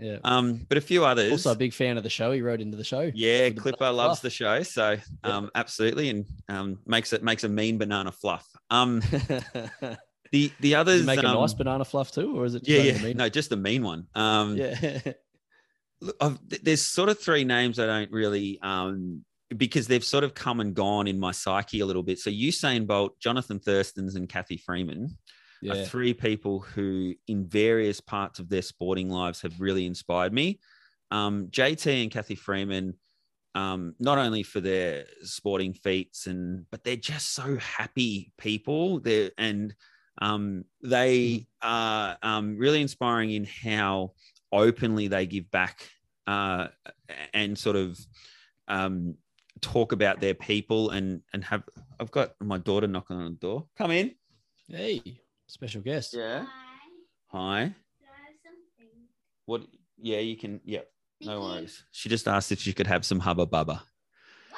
[0.01, 0.17] Yeah.
[0.25, 1.31] um, but a few others.
[1.31, 2.33] Also a big fan of the show.
[2.33, 3.11] He wrote into the show.
[3.15, 4.23] yeah, the Clipper loves fluff.
[4.23, 8.49] the show, so um, absolutely, and um, makes it makes a mean banana fluff.
[8.71, 9.01] Um,
[10.33, 12.65] the the others he make a um, nice banana fluff too, or is it?
[12.65, 14.07] just yeah, yeah, the no, just a mean one.
[14.15, 15.01] Um, yeah.
[16.19, 19.23] I've, there's sort of three names I don't really um
[19.55, 22.19] because they've sort of come and gone in my psyche a little bit.
[22.19, 25.19] So Usain Bolt, Jonathan Thurstons, and Cathy Freeman
[25.69, 25.85] are yeah.
[25.85, 30.59] three people who, in various parts of their sporting lives, have really inspired me.
[31.11, 32.95] Um, JT and Cathy Freeman,
[33.55, 39.01] um, not only for their sporting feats and but they're just so happy people.
[39.01, 39.75] They're and
[40.23, 44.13] um, they are um, really inspiring in how
[44.53, 45.89] openly they give back
[46.27, 46.69] uh,
[47.35, 47.99] and sort of
[48.69, 49.17] um,
[49.61, 51.65] talk about their people and and have.
[51.99, 53.67] I've got my daughter knocking on the door.
[53.77, 54.15] Come in.
[54.69, 56.15] Hey, special guest.
[56.15, 56.47] Yeah.
[57.29, 57.75] Hi.
[59.47, 59.63] What?
[59.99, 60.61] Yeah, you can.
[60.65, 60.81] Yeah,
[61.21, 61.85] no worries.
[61.91, 63.81] She just asked if she could have some hubba bubba.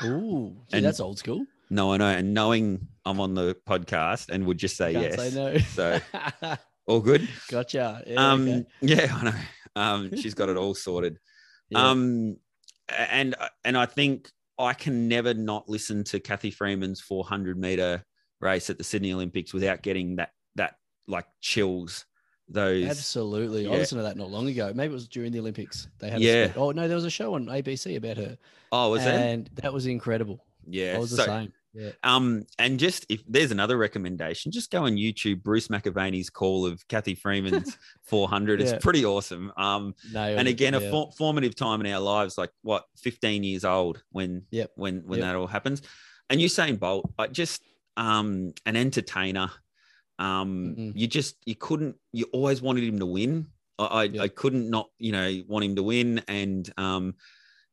[0.05, 1.44] Ooh, gee, And- that's old school.
[1.70, 2.09] No, I know.
[2.09, 5.33] And knowing I'm on the podcast and would just say Can't yes.
[5.33, 5.59] say no.
[5.59, 7.26] So- All good.
[7.48, 8.02] gotcha.
[8.07, 8.66] Yeah, um, okay.
[8.83, 9.35] yeah, I know.
[9.76, 11.18] Um, she's got it all sorted.
[11.70, 11.88] Yeah.
[11.88, 12.37] Um,
[12.94, 14.28] and and I think
[14.59, 18.05] I can never not listen to Cathy Freeman's 400 meter
[18.42, 20.74] race at the Sydney Olympics without getting that that
[21.12, 22.05] like chills.
[22.48, 23.66] Those Absolutely.
[23.66, 23.77] I yeah.
[23.79, 24.72] listened to that not long ago.
[24.75, 25.88] Maybe it was during the Olympics.
[26.01, 26.53] They had Yeah.
[26.57, 28.37] Oh no, there was a show on ABC about her.
[28.72, 30.44] oh, was that and that was incredible.
[30.68, 31.53] Yeah, I was the same.
[31.75, 31.90] Yeah.
[32.05, 36.87] Um, and just if there's another recommendation, just go on YouTube, Bruce McAvaney's call of
[36.88, 38.61] Cathy Freeman's 400.
[38.61, 38.66] Yeah.
[38.75, 39.51] It's pretty awesome.
[39.57, 40.20] Um, No.
[40.22, 40.90] and again, a yeah.
[40.90, 44.72] for- formative time in our lives, like what, 15 years old when, Yep.
[44.75, 45.27] when, when Yep.
[45.29, 45.81] that all happens.
[46.29, 47.62] And Usain Bolt, like just,
[47.96, 49.51] um, an entertainer.
[50.18, 50.92] Um, Mhm.
[50.94, 53.48] you just, you couldn't, you always wanted him to win.
[53.79, 54.22] I, I, Yep.
[54.22, 56.22] I couldn't not, you know, want him to win.
[56.29, 57.14] And, um,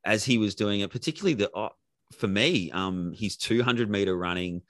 [0.05, 1.69] as he was doing it, particularly the, uh,
[2.13, 4.61] for me, um, his 200 meter running.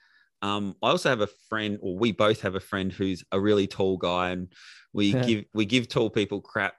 [0.42, 3.66] Um, I also have a friend, or we both have a friend who's a really
[3.66, 4.52] tall guy, and
[4.92, 6.74] we give we give tall people crap.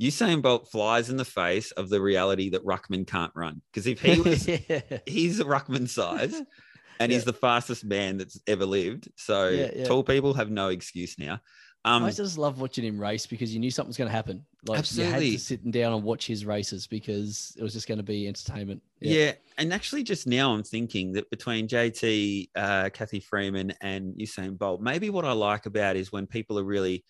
[0.00, 4.00] Usain Bolt flies in the face of the reality that Ruckman can't run because if
[4.00, 4.80] he was, yeah.
[5.06, 6.42] he's a Ruckman size,
[7.00, 9.08] and he's the fastest man that's ever lived.
[9.16, 9.84] So Yeah, yeah.
[9.84, 11.40] tall people have no excuse now.
[11.86, 14.46] Um, I just love watching him race because you knew something was going to happen.
[14.66, 15.30] Like you had Absolutely.
[15.32, 18.82] to sit down and watch his races because it was just going to be entertainment.
[19.00, 19.32] Yeah.
[19.58, 24.80] and actually, just now I'm thinking that between JT, uh, Cathy Freeman, and Usain Bolt,
[24.80, 27.04] maybe what I like about is when people are really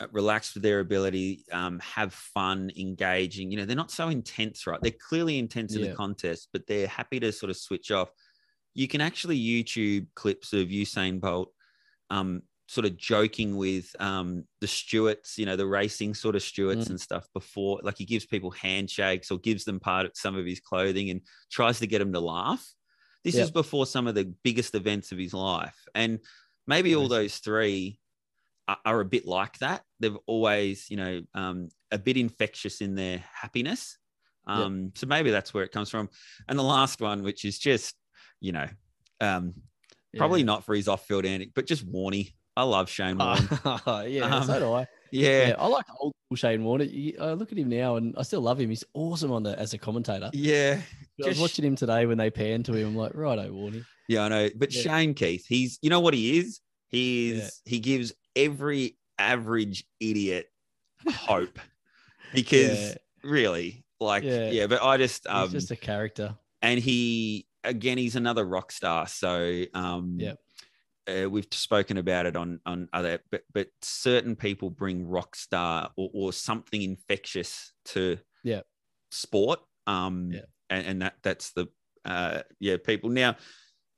[0.00, 3.50] uh, relaxed with their ability, um, have fun, engaging.
[3.50, 4.80] You know, they're not so intense, right?
[4.80, 5.90] They're clearly intense in Yeah.
[5.90, 8.08] the contest, but they're happy to sort of switch off.
[8.76, 11.52] You can actually YouTube clips of Usain Bolt.
[12.10, 16.86] Um, sort of joking with um, the stewards, you know, the racing sort of stewards
[16.86, 16.90] Mm.
[16.90, 20.44] and stuff before, like he gives people handshakes or gives them part of some of
[20.44, 22.64] his clothing and tries to get them to laugh.
[23.22, 23.44] This Yep.
[23.44, 25.78] is before some of the biggest events of his life.
[25.94, 26.18] And
[26.66, 28.00] maybe all those three
[28.66, 29.84] are, are a bit like that.
[30.00, 33.96] They've always, you know, um, a bit infectious in their happiness.
[34.48, 34.56] Yep.
[34.56, 36.08] Um, So maybe that's where it comes from.
[36.48, 37.94] And the last one, which is just,
[38.40, 38.66] you know,
[39.20, 39.54] um,
[40.12, 40.18] Yeah.
[40.18, 42.32] probably not for his off-field antic, but just Warney.
[42.56, 43.38] I love Shane Warne.
[43.86, 44.86] Oh, yeah, Um, so do I.
[45.12, 46.80] yeah, Yeah, I like old Shane Warne.
[47.20, 48.70] I look at him now and I still love him.
[48.70, 50.30] He's awesome on the as a commentator.
[50.32, 50.82] yeah, I
[51.18, 52.88] was just- watching him today when they panned to him.
[52.88, 53.84] I'm like, right, Warney.
[54.08, 54.24] yeah.
[54.24, 54.50] I know.
[54.56, 54.82] But Yeah.
[54.82, 56.60] Shane Keith, he's you know what he is.
[56.88, 60.46] He is he gives every average idiot
[61.10, 61.58] hope
[62.34, 64.50] because really, like, Yeah.
[64.50, 64.66] yeah.
[64.66, 66.34] But I just He's um, just a character.
[66.62, 69.06] and he again, he's another rock star.
[69.06, 70.38] So um, Yep.
[71.08, 75.90] uh, we've spoken about it on on other, but but certain people bring rock star
[75.96, 78.62] or, or something infectious to Yeah.
[79.10, 79.60] sport.
[79.86, 80.40] Um, Yeah.
[80.70, 81.66] and, and that that's the
[82.04, 83.36] uh, yeah people now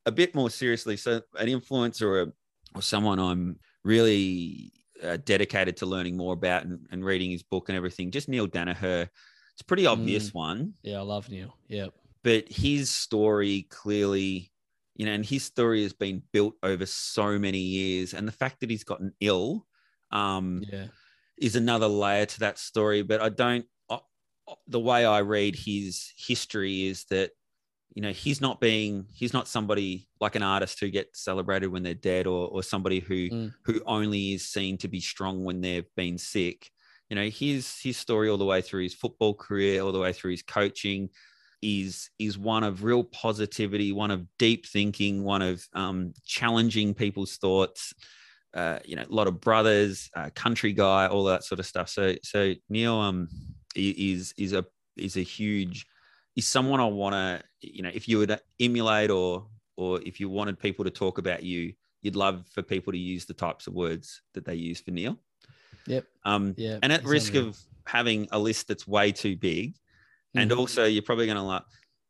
[0.07, 0.97] a bit more seriously.
[0.97, 2.27] So an influencer or, a,
[2.75, 7.69] or someone I'm really uh, dedicated to learning more about and, and reading his book
[7.69, 8.11] and everything.
[8.11, 9.09] Just Neale Daniher.
[9.53, 11.57] It's a pretty obvious one Yeah, I love Neale.
[11.69, 11.89] Yeah.
[12.29, 14.53] But his story clearly
[14.95, 18.12] you know, and his story has been built over so many years.
[18.12, 19.64] And the fact that he's gotten ill
[20.11, 20.88] um, Yeah.
[21.38, 23.03] is another layer to that story.
[23.03, 24.01] But I don't, uh,
[24.67, 27.31] the way I read his history is that,
[27.95, 31.85] you know, he's not being, he's not somebody like an artist who gets celebrated when
[31.85, 33.55] they're dead or, or somebody who, Mm.
[33.64, 36.73] who only is seen to be strong when they've been sick.
[37.09, 40.12] You know, his, his story all the way through his football career, all the way
[40.12, 41.09] through his coaching,
[41.62, 47.37] is is one of real positivity, one of deep thinking, one of um, challenging people's
[47.37, 47.94] thoughts.
[48.55, 51.88] Uh, you know, a lot of brothers, uh, country guy, all that sort of stuff.
[51.88, 53.29] So so Neale um
[53.75, 54.64] is is a
[54.97, 55.87] is a huge
[56.35, 60.29] is someone I want to you know if you would emulate or or if you
[60.29, 63.75] wanted people to talk about you, you'd love for people to use the types of
[63.75, 65.18] words that they use for Neale.
[65.87, 66.05] Yep.
[66.25, 66.79] Um, Yeah.
[66.83, 69.77] and at risk of having a list that's way too big,
[70.35, 70.59] and Mhm.
[70.59, 71.62] also you're probably going to like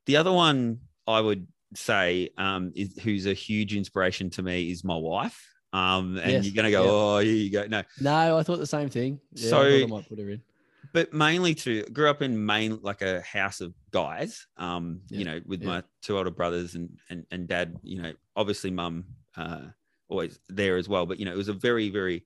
[0.06, 4.84] the other one I would say um, is who's a huge inspiration to me is
[4.84, 5.38] my wife.
[5.72, 6.90] Um, and Yes, you're going to go, yeah.
[6.90, 7.66] oh, here you go.
[7.66, 9.20] No, No, I thought the same thing.
[9.34, 10.40] Yeah, So- I, I might put her in.
[10.94, 14.46] but mainly to grew up in main like a house of guys.
[14.56, 17.76] Um, Yeah, you know, with my two older brothers and and and dad.
[17.82, 19.04] You know, obviously mum
[19.36, 19.66] uh,
[20.08, 21.04] always there as well.
[21.04, 22.24] But you know, it was a very very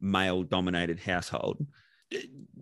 [0.00, 1.66] male dominated household.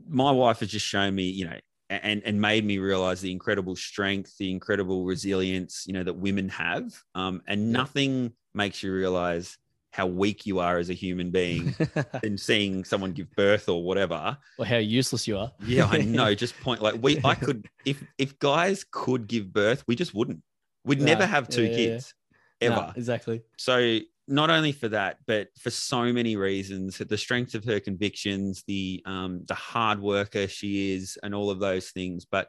[0.09, 1.59] My wife has just shown me, you know,
[2.03, 6.49] and and made me realize the incredible strength, the incredible resilience, you know, that women
[6.51, 6.93] have.
[7.15, 9.59] Um, and nothing makes you realize
[9.91, 11.75] how weak you are as a human being
[12.23, 14.39] than seeing someone give birth or whatever.
[14.59, 15.53] or how useless you are.
[15.67, 16.35] Yeah, I know.
[16.45, 20.43] Just point like we, I could, if if guys could give birth, we just wouldn't.
[20.85, 21.77] We'd No, never have two yeah, yeah, yeah.
[21.95, 22.15] kids
[22.63, 22.75] ever.
[22.77, 23.43] No, exactly.
[23.59, 23.99] So
[24.29, 29.03] not only for that, but for so many reasons, the strength of her convictions, the
[29.05, 32.25] um, the hard worker she is, and all of those things.
[32.25, 32.49] But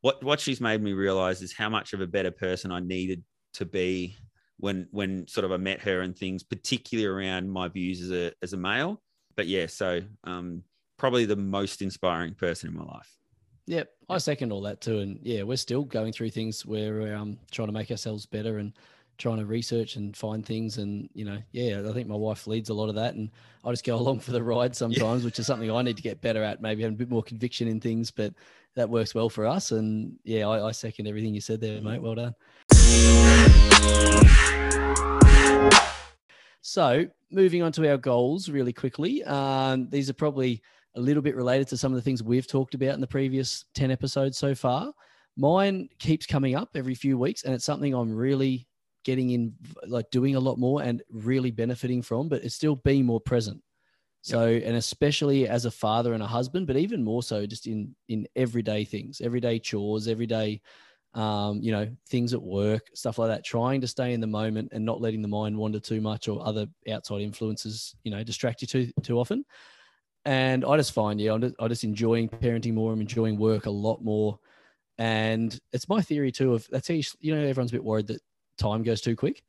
[0.00, 3.22] what what she's made me realize is how much of a better person I needed
[3.54, 4.16] to be
[4.58, 8.32] when when sort of I met her and things, particularly around my views as a
[8.42, 9.00] as a male.
[9.36, 10.62] But yeah, so um,
[10.96, 13.16] probably the most inspiring person in my life.
[13.66, 14.98] Yep, I second all that too.
[14.98, 18.58] And yeah, we're still going through things where we're um, trying to make ourselves better
[18.58, 18.72] and
[19.18, 20.78] trying to research and find things.
[20.78, 23.30] And you know, yeah, I think my wife leads a lot of that, and
[23.64, 26.20] I just go along for the ride sometimes, which is something I need to get
[26.20, 26.60] better at.
[26.60, 28.32] Maybe having a bit more conviction in things, but
[28.74, 29.72] that works well for us.
[29.72, 32.02] And yeah, I, I second everything you said there, mate.
[32.02, 32.34] Well done.
[36.66, 39.22] So, moving on to our goals really quickly.
[39.24, 40.62] Um, these are probably
[40.96, 43.64] a little bit related to some of the things we've talked about in the previous
[43.74, 44.92] 10 episodes so far.
[45.36, 48.66] Mine keeps coming up every few weeks, and it's something I'm really
[49.04, 49.54] getting in,
[49.86, 53.62] like doing a lot more and really benefiting from, but it's still being more present.
[54.22, 57.94] So, and especially as a father and a husband, but even more so just in
[58.08, 60.62] in everyday things, everyday chores, everyday
[61.14, 64.70] um, you know, things at work, stuff like that, trying to stay in the moment
[64.72, 68.62] and not letting the mind wander too much or other outside influences, you know, distract
[68.62, 69.44] you too too often.
[70.24, 72.92] And I just find, yeah, I'm just, I'm just enjoying parenting more.
[72.92, 74.38] I'm enjoying work a lot more.
[74.96, 78.06] And it's my theory too of that's how you, you know, everyone's a bit worried
[78.08, 78.22] that
[78.58, 79.42] time goes too quick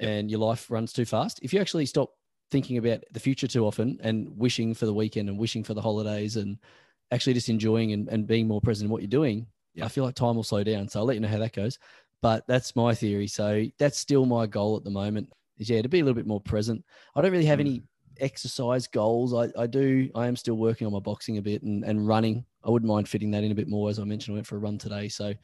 [0.00, 0.08] Yep.
[0.08, 1.40] and your life runs too fast.
[1.42, 2.10] If you actually stop
[2.50, 5.82] thinking about the future too often and wishing for the weekend and wishing for the
[5.82, 6.56] holidays and
[7.10, 9.84] actually just enjoying and, and being more present in what you're doing, Yeah.
[9.84, 10.88] I feel like time will slow down.
[10.88, 11.78] So I'll let you know how that goes.
[12.22, 13.26] But that's my theory.
[13.26, 16.26] So that's still my goal at the moment is yeah, to be a little bit
[16.26, 16.84] more present.
[17.16, 17.66] I don't really have Mm.
[17.66, 17.82] any
[18.20, 19.34] exercise goals.
[19.34, 22.44] I, I do, I am still working on my boxing a bit and, and running.
[22.64, 23.90] I wouldn't mind fitting that in a bit more.
[23.90, 25.08] As I mentioned, I went for a run today.
[25.08, 25.34] So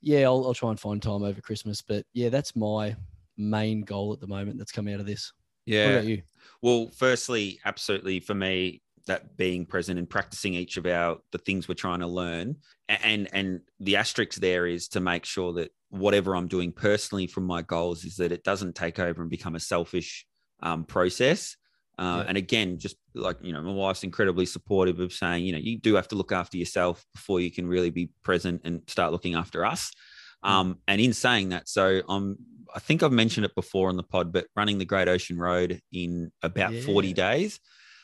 [0.00, 1.82] yeah, I'll, I'll try and find time over Christmas.
[1.82, 2.96] But yeah, that's my
[3.36, 5.32] main goal at the moment that's come out of this.
[5.66, 5.96] What Yeah.
[5.96, 6.22] about you?
[6.62, 11.66] Well, firstly, absolutely for me, that being present and practicing each of our the things
[11.66, 12.56] we're trying to learn,
[12.88, 17.44] and and the asterisk there is to make sure that whatever I'm doing personally from
[17.44, 20.26] my goals is that it doesn't take over and become a selfish
[20.60, 21.56] um, process.
[21.98, 22.24] Uh, Yeah.
[22.28, 25.78] And again, just like you know, my wife's incredibly supportive of saying, you know, you
[25.78, 29.34] do have to look after yourself before you can really be present and start looking
[29.34, 29.90] after us.
[30.44, 30.50] Mm.
[30.50, 32.36] Um, and in saying that, so I'm,
[32.74, 35.80] I think I've mentioned it before on the pod, but running the Great Ocean Road
[35.92, 37.58] in about 40 days.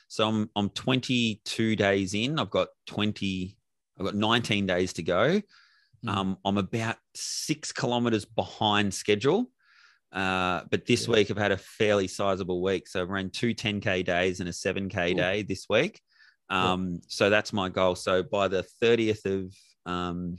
[0.09, 2.39] So I'm I'm 22 days in.
[2.39, 3.57] I've got 20.
[3.99, 5.41] I've got 19 days to go.
[6.05, 6.09] Mm.
[6.09, 9.51] Um, I'm about six kilometers behind schedule.
[10.15, 11.15] Uh, but this Yeah.
[11.15, 12.87] week I've had a fairly sizable week.
[12.89, 15.17] So I've run two 10K days and a 7K Ooh.
[15.17, 16.01] day this week.
[16.51, 16.73] Yeah.
[16.73, 17.97] Um, So that's my goal.
[17.97, 19.55] So by the 30th of
[19.93, 20.37] um,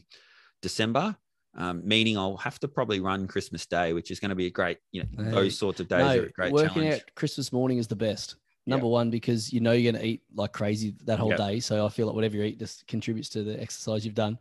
[0.62, 1.16] December,
[1.58, 4.52] um, meaning I'll have to probably run Christmas Day, which is going to be a
[4.52, 5.32] great, you know, Hey.
[5.32, 7.02] those sorts of days are a great working challenge.
[7.02, 8.36] out Christmas morning is the best.
[8.68, 11.38] Number one, because you know you're going to eat like crazy that whole Yeah.
[11.38, 11.60] day.
[11.60, 14.40] So I feel like whatever you eat just contributes to the exercise you've done.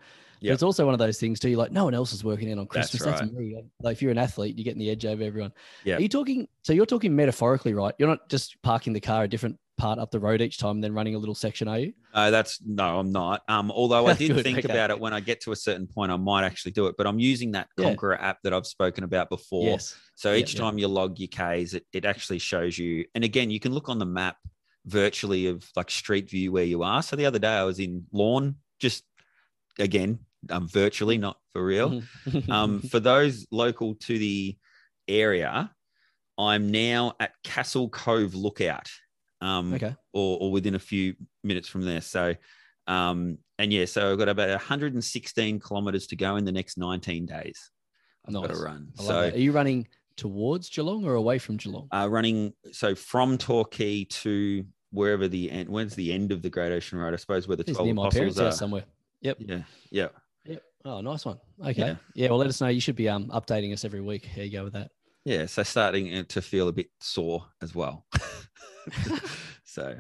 [0.51, 1.49] But it's also one of those things too.
[1.49, 3.03] You're like, no one else is working in on Christmas.
[3.03, 3.33] That's, right.
[3.33, 3.63] me.
[3.81, 5.53] Like if you're an athlete, you're getting the edge over everyone.
[5.85, 5.99] Yep.
[5.99, 6.49] Are you talking?
[6.63, 7.95] So you're talking metaphorically, right?
[7.99, 10.85] You're not just parking the car a different part up the road each time, and
[10.85, 11.93] then running a little section, are you?
[12.13, 13.43] Uh, that's no, I'm not.
[13.49, 14.73] Um, although I did Good, think okay.
[14.73, 16.97] about it when I get to a certain point, I might actually do it.
[16.97, 17.87] But I'm using that Yeah.
[17.87, 19.65] Conqueror app that I've spoken about before.
[19.65, 19.97] Yes.
[20.15, 20.61] So each yeah.
[20.61, 23.05] time you log your Ks, it, it actually shows you.
[23.15, 24.37] And again, you can look on the map
[24.87, 27.03] virtually of like Street View where you are.
[27.03, 29.05] So the other day I was in Lorne, just
[29.79, 30.21] again,
[30.51, 32.03] um, virtually, not for real.
[32.27, 32.49] Mhm.
[32.49, 34.57] Um, for those local to the
[35.09, 35.71] area,
[36.39, 38.89] I'm now at Castle Cove Lookout.
[39.41, 39.95] Um, okay.
[40.15, 42.01] or, or within a few minutes from there.
[42.01, 42.35] So,
[42.87, 47.27] um, and yeah, so I've got about 116 kilometers to go in the next 19
[47.27, 47.71] days.
[48.27, 48.57] I've got Nice.
[48.57, 48.89] to run.
[48.99, 49.21] I So.
[49.21, 49.87] Are you running
[50.17, 51.89] towards Geelong or away from Geelong?
[51.93, 55.69] uh, running so from Torquay to wherever the end.
[55.69, 57.13] When's the end of the Great Ocean Road?
[57.13, 58.53] I suppose where the It's 12 near my apostles parents' are.
[58.53, 58.85] somewhere.
[59.21, 59.37] Yep.
[59.41, 60.09] Yeah, yeah.
[60.87, 61.39] Oh, nice one.
[61.65, 61.81] Okay.
[61.81, 61.97] Yeah.
[62.15, 62.29] Yeah.
[62.29, 62.69] Well, let us know.
[62.69, 64.27] You should be um updating us every week.
[64.27, 64.91] How you go with that?
[65.25, 68.05] Yeah, so starting uh, to feel a bit sore as well.
[69.65, 69.97] so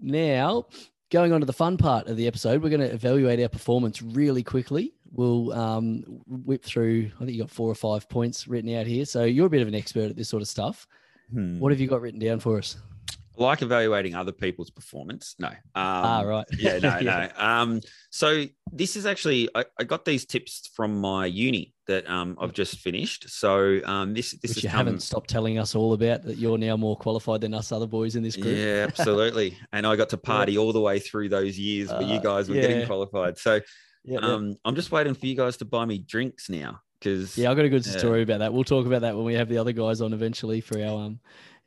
[0.00, 0.66] Now,
[1.10, 4.02] going on to the fun part of the episode, we're going to evaluate our performance
[4.02, 4.94] really quickly.
[5.12, 7.10] We'll um, whip through.
[7.16, 9.04] I think you got four or five points written out here.
[9.04, 10.88] So you're a bit of an expert at this sort of stuff.
[11.32, 11.60] hmm.
[11.60, 12.76] What have you got written down for us?
[13.38, 15.34] Like evaluating other people's performance.
[15.38, 15.48] No.
[15.48, 16.44] Um, ah, right.
[16.58, 17.28] yeah, no, no.
[17.36, 17.80] Um,
[18.10, 22.52] so this is actually I, I got these tips from my uni that um I've
[22.52, 23.30] just finished.
[23.30, 26.58] So um this this Which you come, haven't stopped telling us all about that you're
[26.58, 28.56] now more qualified than us other boys in this group.
[28.56, 29.56] Yeah, absolutely.
[29.72, 32.48] and I got to party all the way through those years where you Uh, guys
[32.48, 32.62] were yeah.
[32.62, 33.38] getting qualified.
[33.38, 33.60] So
[34.04, 34.26] Yeah, yeah.
[34.34, 37.56] um I'm just waiting for you guys to buy me drinks now because Yeah, I've
[37.56, 37.92] got a good Yeah.
[37.98, 38.52] story about that.
[38.52, 41.20] We'll talk about that when we have the other guys on eventually for our um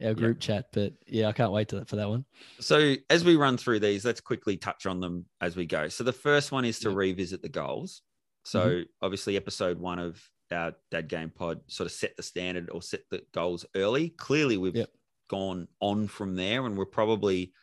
[0.03, 0.67] our group chat.
[0.73, 2.25] But yeah, I can't wait to, for that one.
[2.59, 5.89] So as we run through these, let's quickly touch on them as we go.
[5.89, 8.01] So the first one is to revisit the goals.
[8.43, 10.21] So obviously, episode one of
[10.51, 14.09] our Dad Game Pod sort of set the standard or set the goals early.
[14.09, 14.89] Clearly, we've Yep.
[15.29, 17.53] gone on from there, and we're probably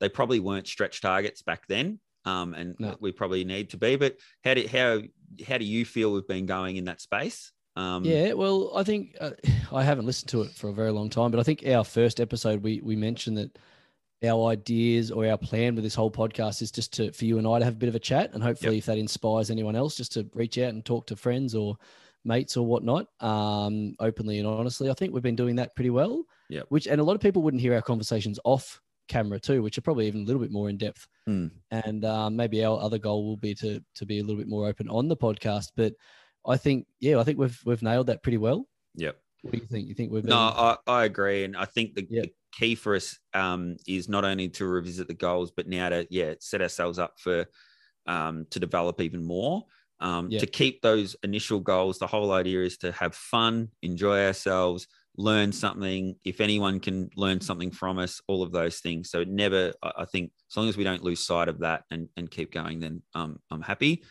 [0.00, 2.00] they probably weren't stretch targets back then.
[2.24, 2.96] Um, and No.
[3.00, 3.96] we probably need to be.
[3.96, 5.00] But how do how
[5.46, 7.52] how do you feel we've been going in that space?
[7.74, 9.30] Um, Yeah, well, I think uh,
[9.72, 12.20] I haven't listened to it for a very long time, but I think our first
[12.20, 13.58] episode we we mentioned that
[14.24, 17.46] our ideas or our plan with this whole podcast is just to for you and
[17.46, 19.96] I to have a bit of a chat, and hopefully, if that inspires anyone else,
[19.96, 21.76] just to reach out and talk to friends or
[22.24, 24.88] mates or whatnot, um, openly and honestly.
[24.88, 26.22] I think we've been doing that pretty well.
[26.48, 26.60] Yeah.
[26.68, 29.82] Which and a lot of people wouldn't hear our conversations off camera too, which are
[29.82, 31.06] probably even a little bit more in depth.
[31.26, 31.48] Hmm.
[31.70, 34.66] And um, maybe our other goal will be to to be a little bit more
[34.66, 35.94] open on the podcast, but.
[36.44, 38.66] I think, yeah, I think we've we've nailed that pretty well.
[38.96, 39.16] Yep.
[39.42, 39.86] What do you think?
[39.86, 40.30] You think we've been?
[40.30, 42.22] No, I, I agree, and I think the, Yeah.
[42.22, 46.04] the key for us um, is not only to revisit the goals, but now to
[46.10, 47.46] yeah set ourselves up for
[48.08, 49.64] um, to develop even more.
[50.00, 50.40] Um, Yeah.
[50.40, 55.52] To keep those initial goals, the whole idea is to have fun, enjoy ourselves, learn
[55.52, 56.16] something.
[56.24, 59.10] If anyone can learn something from us, all of those things.
[59.10, 61.84] So it never, I I think, as long as we don't lose sight of that
[61.90, 64.04] and and keep going, then um, I'm happy.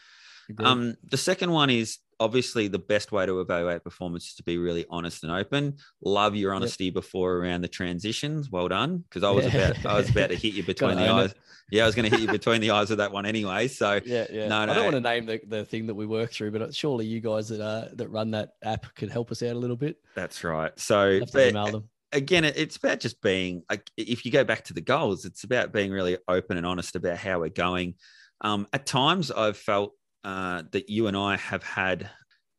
[0.57, 4.59] Um, the second one is obviously the best way to evaluate performance is to be
[4.59, 5.76] really honest and open.
[6.03, 8.51] Love your honesty before around the transitions.
[8.51, 11.19] Well done, because I was about I was about to hit you between the own
[11.19, 11.24] it.
[11.24, 11.36] eyes.
[11.72, 13.67] Yeah, I was going to hit you between the eyes with that one anyway.
[13.67, 14.47] So yeah, yeah.
[14.47, 17.07] no, I don't want to name the, the thing that we work through, but surely
[17.07, 19.97] you guys that uh, that run that app could help us out a little bit.
[20.15, 20.78] that's right.
[20.80, 21.89] So but email them.
[22.11, 25.74] again, it's about just being like if you go back to the goals, it's about
[25.74, 27.95] being really open and honest about how we're going.
[28.41, 29.93] Um, at times, I've felt
[30.24, 32.09] uh, that you and I have had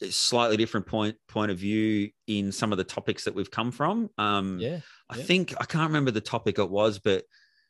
[0.00, 3.70] a slightly different point point of view in some of the topics that we've come
[3.70, 4.10] from.
[4.18, 5.22] Um, Yeah, I yeah.
[5.24, 7.24] think I can't remember the topic it was, but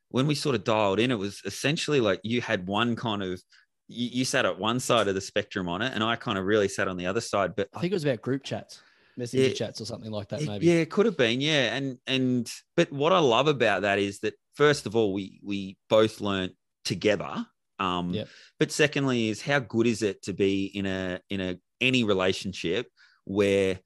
[0.09, 3.41] when we sort of dialed in, it was essentially like you had one kind of
[3.89, 6.45] you, you sat at one side of the spectrum on it, and I kind of
[6.47, 7.55] really sat on the other side.
[7.55, 8.81] But I think it was about group chats,
[9.17, 9.55] messenger Yeah.
[9.55, 10.43] chats, or something like that.
[10.43, 10.67] Maybe.
[10.67, 11.41] Yeah, it could have been.
[11.43, 15.41] Yeah, and and but what I love about that is that first of all, we
[15.43, 16.53] we both learned
[16.85, 17.47] together.
[17.83, 18.29] Um, Yep.
[18.59, 22.87] But secondly, is how good is it to be in a in a any relationship
[23.25, 23.81] where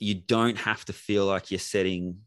[0.00, 2.18] you don't have to feel like you're setting.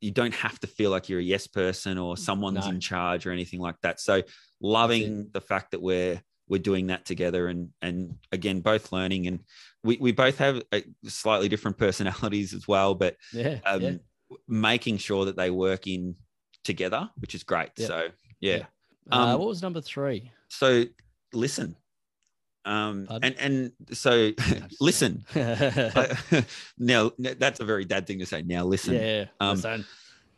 [0.00, 2.70] You don't have to feel like you're a yes person or someone's No.
[2.72, 4.00] in charge or anything like that.
[4.00, 4.22] So
[4.60, 9.40] loving the fact that we're we're doing that together and and again both learning and
[9.84, 13.92] we, we both have uh, slightly different personalities as well but yeah, um, yeah.
[14.48, 16.16] making sure that they work in
[16.64, 17.70] together, which is great.
[17.76, 18.08] So
[18.40, 18.66] yeah.
[19.10, 20.30] Uh, um, what was number three?
[20.50, 20.84] So
[21.32, 21.76] listen.
[22.66, 23.34] Um Pardon?
[23.38, 24.32] and and so
[24.80, 25.24] listen.
[25.34, 26.44] I-
[26.78, 28.42] now that's a very dad thing to say.
[28.42, 28.94] Now listen.
[28.94, 29.24] yeah.
[29.40, 29.84] Um.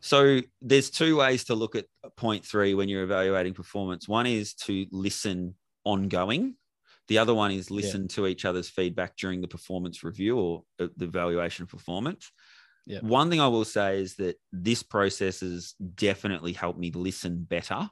[0.04, 1.86] So there's two ways to look at
[2.16, 4.08] point three when you're evaluating performance.
[4.08, 5.54] One is to listen
[5.84, 6.56] ongoing.
[7.08, 10.86] The other one is listen to each other's feedback during the performance review or uh,
[10.96, 12.30] the evaluation of performance.
[12.86, 13.00] Yeah.
[13.00, 17.88] One thing I will say is that this process has definitely helped me listen better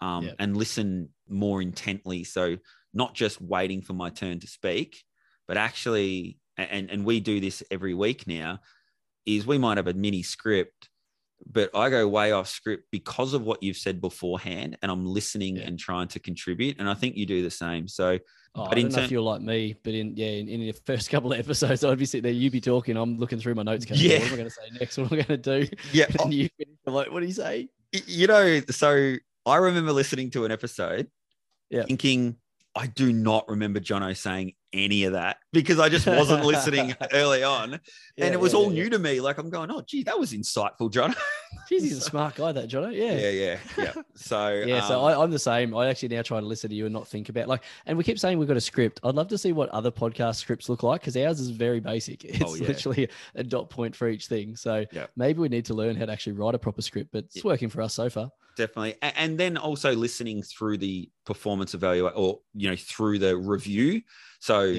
[0.00, 0.32] um, Yeah.
[0.38, 2.24] and listen more intently.
[2.24, 2.56] So
[2.94, 5.02] not just waiting for my turn to speak,
[5.48, 8.60] but actually, and and we do this every week now,
[9.26, 10.88] is we might have a mini script,
[11.44, 15.56] but I go way off script because of what you've said beforehand, and I'm listening
[15.56, 15.64] Yeah.
[15.64, 16.76] and trying to contribute.
[16.78, 17.88] And I think you do the same.
[17.88, 18.18] So
[18.58, 20.72] Oh, I don't know turn- if you're like me, but in yeah, in, in the
[20.86, 23.62] first couple of episodes, I'd be sitting there, you'd be talking, I'm looking through my
[23.62, 24.20] notes, going, Yeah.
[24.20, 24.96] what am I going to say next?
[24.98, 25.76] What am I going to do?
[25.92, 27.68] yeah, And you finish, I'm like, what do you say?
[28.06, 29.16] You know, so
[29.46, 31.08] I remember listening to an episode
[31.70, 31.84] Yeah.
[31.84, 32.36] thinking,
[32.74, 37.42] I do not remember Jono saying any of that because I just wasn't listening early
[37.42, 37.72] on.
[37.74, 37.80] and
[38.18, 39.20] Yeah, it was yeah, all new to me.
[39.20, 41.14] Like I'm going, oh, gee, that was insightful, Jono.
[41.70, 42.94] Jeez, he's a smart guy, that Jono.
[42.94, 43.12] Yeah.
[43.18, 44.02] yeah, yeah, yeah.
[44.14, 45.76] So, Yeah, so um, I, I'm the same.
[45.76, 47.62] I actually now try to listen to you and not think about like.
[47.86, 49.00] And we keep saying we've got a script.
[49.04, 52.24] I'd love to see what other podcast scripts look like because ours is very basic.
[52.24, 52.68] It's Oh, yeah.
[52.68, 54.56] literally a dot point for each thing.
[54.56, 55.06] So Yeah.
[55.16, 57.10] maybe we need to learn how to actually write a proper script.
[57.12, 58.30] But it's working for us so far.
[58.56, 64.00] definitely and then also listening through the performance evaluate or you know through the review
[64.40, 64.76] so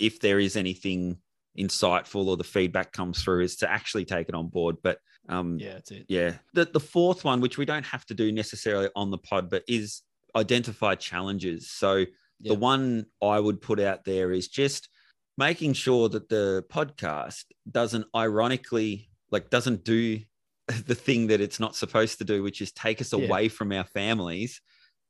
[0.00, 1.18] if there is anything
[1.58, 4.98] insightful or the feedback comes through is to actually take it on board but
[5.28, 6.06] um Yeah, that's it.
[6.08, 9.50] yeah the, the fourth one which we don't have to do necessarily on the pod
[9.50, 10.02] but is
[10.36, 12.04] identify challenges so
[12.40, 14.88] the one i would put out there is just
[15.36, 20.20] making sure that the podcast doesn't ironically like doesn't do
[20.86, 23.24] the thing that it's not supposed to do which is take us Yeah.
[23.24, 24.60] away from our families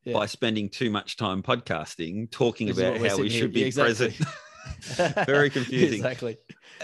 [0.04, 0.14] Yeah.
[0.14, 4.08] by spending too much time podcasting talking This about how we should here- be exactly.
[4.10, 4.28] present
[5.26, 5.94] Very confusing.
[5.98, 6.36] exactly.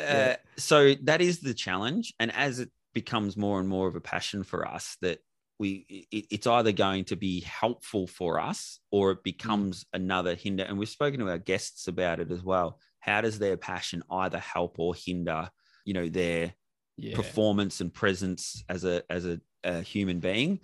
[0.02, 4.00] uh, so that is the challenge and as it becomes more and more of a
[4.00, 5.18] passion for us that
[5.58, 10.64] we it, it's either going to be helpful for us or it becomes another hinder.
[10.64, 12.80] And we've spoken to our guests about it as well.
[13.00, 15.50] How does their passion either help or hinder
[15.84, 16.54] you know their
[16.96, 17.14] Yeah.
[17.16, 20.60] performance and presence as a as a, a human being?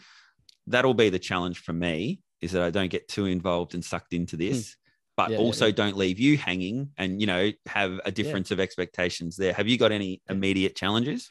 [0.66, 4.14] That'll be the challenge for me is that i don't get too involved and sucked
[4.14, 4.76] into this
[5.16, 5.32] but Hmm.
[5.32, 5.72] Yeah, also yeah.
[5.72, 9.52] don't leave you hanging and you know have a difference of expectations there.
[9.52, 11.30] Have you got any immediate challenges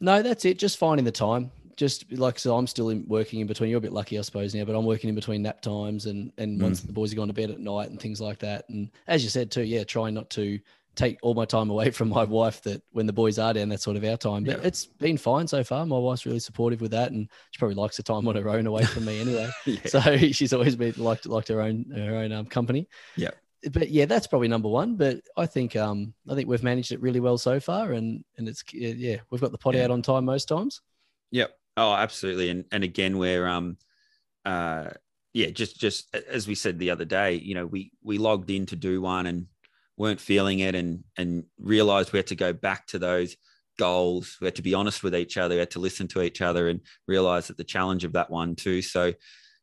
[0.00, 0.58] No, that's it.
[0.58, 1.50] Just finding the time.
[1.76, 3.70] Just like so, I'm still in, working in between.
[3.70, 6.32] You're a bit lucky, I suppose, now, but I'm working in between nap times and
[6.38, 6.62] and Mm.
[6.62, 8.68] once the boys are gone to bed at night and things like that.
[8.68, 10.58] And as you said too, yeah, trying not to
[10.96, 12.60] take all my time away from my wife.
[12.62, 14.42] That when the boys are down, that's sort of our time.
[14.42, 14.66] But Yeah.
[14.66, 15.86] it's been fine so far.
[15.86, 18.66] My wife's really supportive with that, and she probably likes the time on her own
[18.66, 19.48] away from me anyway.
[19.66, 19.78] yeah.
[19.86, 22.88] So she's always been liked liked her own her own um, company.
[23.16, 23.30] Yeah.
[23.72, 24.96] But yeah, that's probably number one.
[24.96, 28.48] But I think um I think we've managed it really well so far, and and
[28.48, 29.84] it's yeah we've got the pot Yeah.
[29.84, 30.80] out on time most times.
[31.32, 31.50] Yep.
[31.76, 32.50] Oh, absolutely.
[32.50, 33.76] And and again, we're um,
[34.44, 34.90] uh,
[35.34, 38.66] yeah, just just as we said the other day, you know, we we logged in
[38.66, 39.46] to do one and
[39.96, 43.36] weren't feeling it, and and realized we had to go back to those
[43.78, 44.36] goals.
[44.40, 45.54] We had to be honest with each other.
[45.54, 48.56] We had to listen to each other and realize that the challenge of that one
[48.56, 48.82] too.
[48.82, 49.12] So,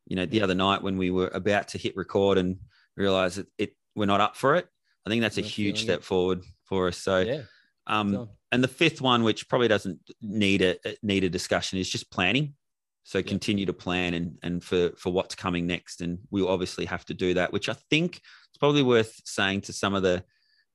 [0.05, 2.57] you know, the other night when we were about to hit record and
[2.95, 4.67] realize that it we're not up for it,
[5.05, 6.97] I think that's a huge step forward for us.
[6.97, 7.41] So, yeah.
[7.87, 12.09] um, and the fifth one, which probably doesn't need a need a discussion, is just
[12.11, 12.55] planning.
[13.03, 13.27] So Yep.
[13.27, 17.13] continue to plan and and for for what's coming next, and we'll obviously have to
[17.13, 17.53] do that.
[17.53, 18.15] Which I think
[18.49, 20.23] it's probably worth saying to some of the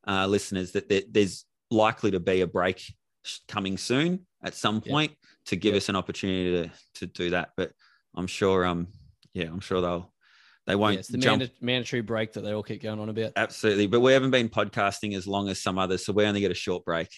[0.07, 2.95] uh, listeners that there, there's likely to be a break
[3.49, 5.12] coming soon at some point
[5.47, 7.51] to give us an opportunity to to do that.
[7.57, 7.73] But
[8.14, 8.89] I'm sure, um,
[9.35, 10.12] yeah, I'm sure they'll
[10.71, 13.09] they won't Yeah, it's the jump manda- mandatory break that they all keep going on
[13.09, 13.33] about.
[13.37, 13.87] absolutely.
[13.87, 16.55] But we haven't been podcasting as long as some others, so we only get a
[16.55, 17.09] short break.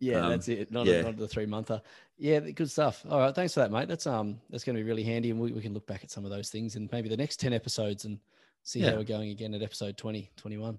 [0.00, 0.72] Yeah, Um, that's it.
[0.72, 1.02] Not, yeah.
[1.02, 1.80] not the three monther.
[2.18, 3.04] Yeah, good stuff.
[3.08, 3.88] All right, thanks for that, mate.
[3.88, 6.10] That's um that's going to be really handy, and we, we can look back at
[6.10, 8.18] some of those things and maybe the next ten episodes and
[8.64, 8.90] see Yeah.
[8.90, 10.78] how we're going again at episode 20, 21.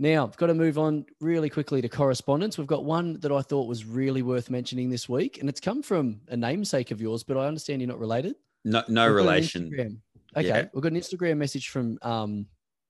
[0.00, 2.56] Now, I've got to move on really quickly to correspondence.
[2.56, 5.82] We've got one that I thought was really worth mentioning this week, and it's come
[5.82, 8.36] from a namesake of yours, but I understand you're not related.
[8.64, 10.00] No, no We've relation.
[10.36, 10.66] Okay, Yeah.
[10.72, 12.46] we've got an Instagram message from um,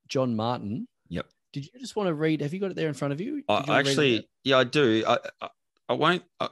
[0.08, 0.86] John Martin.
[1.08, 1.26] Yep.
[1.54, 2.42] Did you just want to read?
[2.42, 3.42] Have you got it there in front of you?
[3.48, 5.02] I, wanna read it actually, yeah, I do.
[5.08, 5.48] I, I,
[5.88, 6.22] I won't.
[6.40, 6.48] I,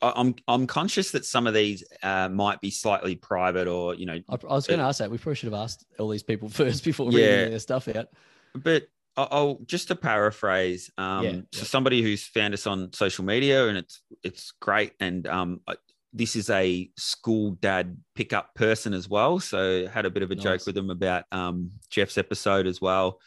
[0.00, 4.18] I'm I'm conscious that some of these uh, might be slightly private, or you know,
[4.28, 5.12] I, I was going to ask that.
[5.12, 7.36] We probably should have asked all these people first before reading Yeah.
[7.42, 8.08] any their stuff out.
[8.56, 10.90] but I'll just to paraphrase.
[10.98, 11.64] Um, Yeah, so yeah.
[11.64, 14.92] somebody who's found us on social media, and it's it's great.
[15.00, 15.76] And um, I-
[16.14, 19.40] this is a school dad pickup person as well.
[19.40, 23.18] So had a bit of a joke with him about um Jeff's episode as well.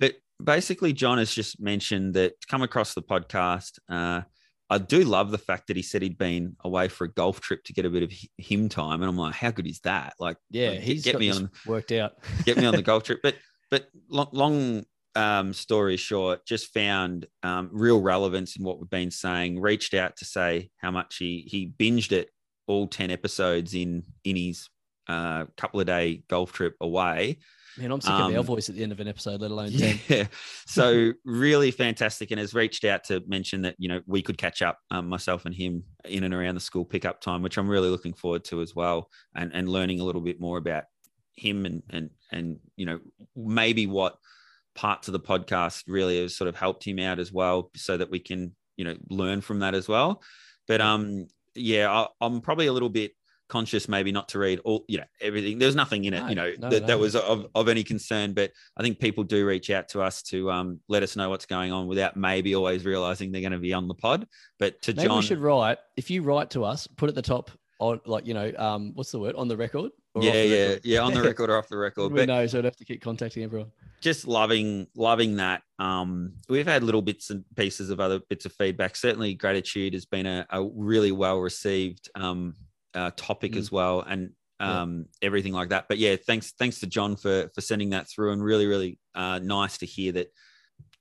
[0.00, 3.78] But basically, John has just mentioned that come across the podcast.
[3.88, 4.22] Uh,
[4.68, 7.62] I do love the fact that he said he'd been away for a golf trip
[7.64, 10.14] to get a bit of him time, and I'm like, how good is that?
[10.18, 12.14] Like, Yeah, like, he's get me on worked out.
[12.44, 13.20] get me on the golf trip.
[13.22, 13.36] But
[13.70, 14.84] but long, long
[15.16, 19.60] um, story short, just found um, real relevance in what we've been saying.
[19.60, 22.30] Reached out to say how much he he binged it
[22.66, 24.68] all ten episodes in in his
[25.08, 27.38] uh, couple of day golf trip away.
[27.78, 29.72] Man, I'm sick of our Um, voice at the end of an episode, let alone
[29.72, 29.98] ten.
[30.08, 30.26] Yeah.
[30.66, 34.62] So really fantastic, and has reached out to mention that you know we could catch
[34.62, 37.90] up, um, myself and him, in and around the school pickup time, which I'm really
[37.90, 40.84] looking forward to as well, and and learning a little bit more about
[41.34, 42.98] him and and and you know
[43.36, 44.16] maybe what
[44.76, 48.10] parts of the podcast really have sort of helped him out as well, so that
[48.10, 50.22] we can you know learn from that as well.
[50.68, 53.12] But um, yeah, I, I'm probably a little bit
[53.48, 56.34] conscious maybe not to read all you know everything there's nothing in it No, you
[56.34, 56.86] know no, that, no.
[56.88, 60.22] that was of, of any concern but i think people do reach out to us
[60.24, 63.58] to um, let us know what's going on without maybe always realizing they're going to
[63.58, 64.26] be on the pod
[64.58, 65.78] but to Maybe john we should write.
[65.96, 69.10] If you write to us, put at the top on like you know, um, what's
[69.12, 69.90] the word on the record?
[70.14, 70.80] Or yeah the yeah record?
[70.84, 72.84] yeah on the record or off the record we but know, so I'd have to
[72.86, 73.70] keep contacting everyone.
[74.00, 78.52] just loving loving that um we've had little bits and pieces of other bits of
[78.54, 82.54] feedback certainly gratitude has been a, a really well received um
[82.94, 83.58] uh, topic Mm.
[83.58, 84.80] as well and Yeah.
[84.82, 88.32] um everything like that but yeah thanks thanks to john for for sending that through
[88.32, 90.28] and really really uh nice to hear that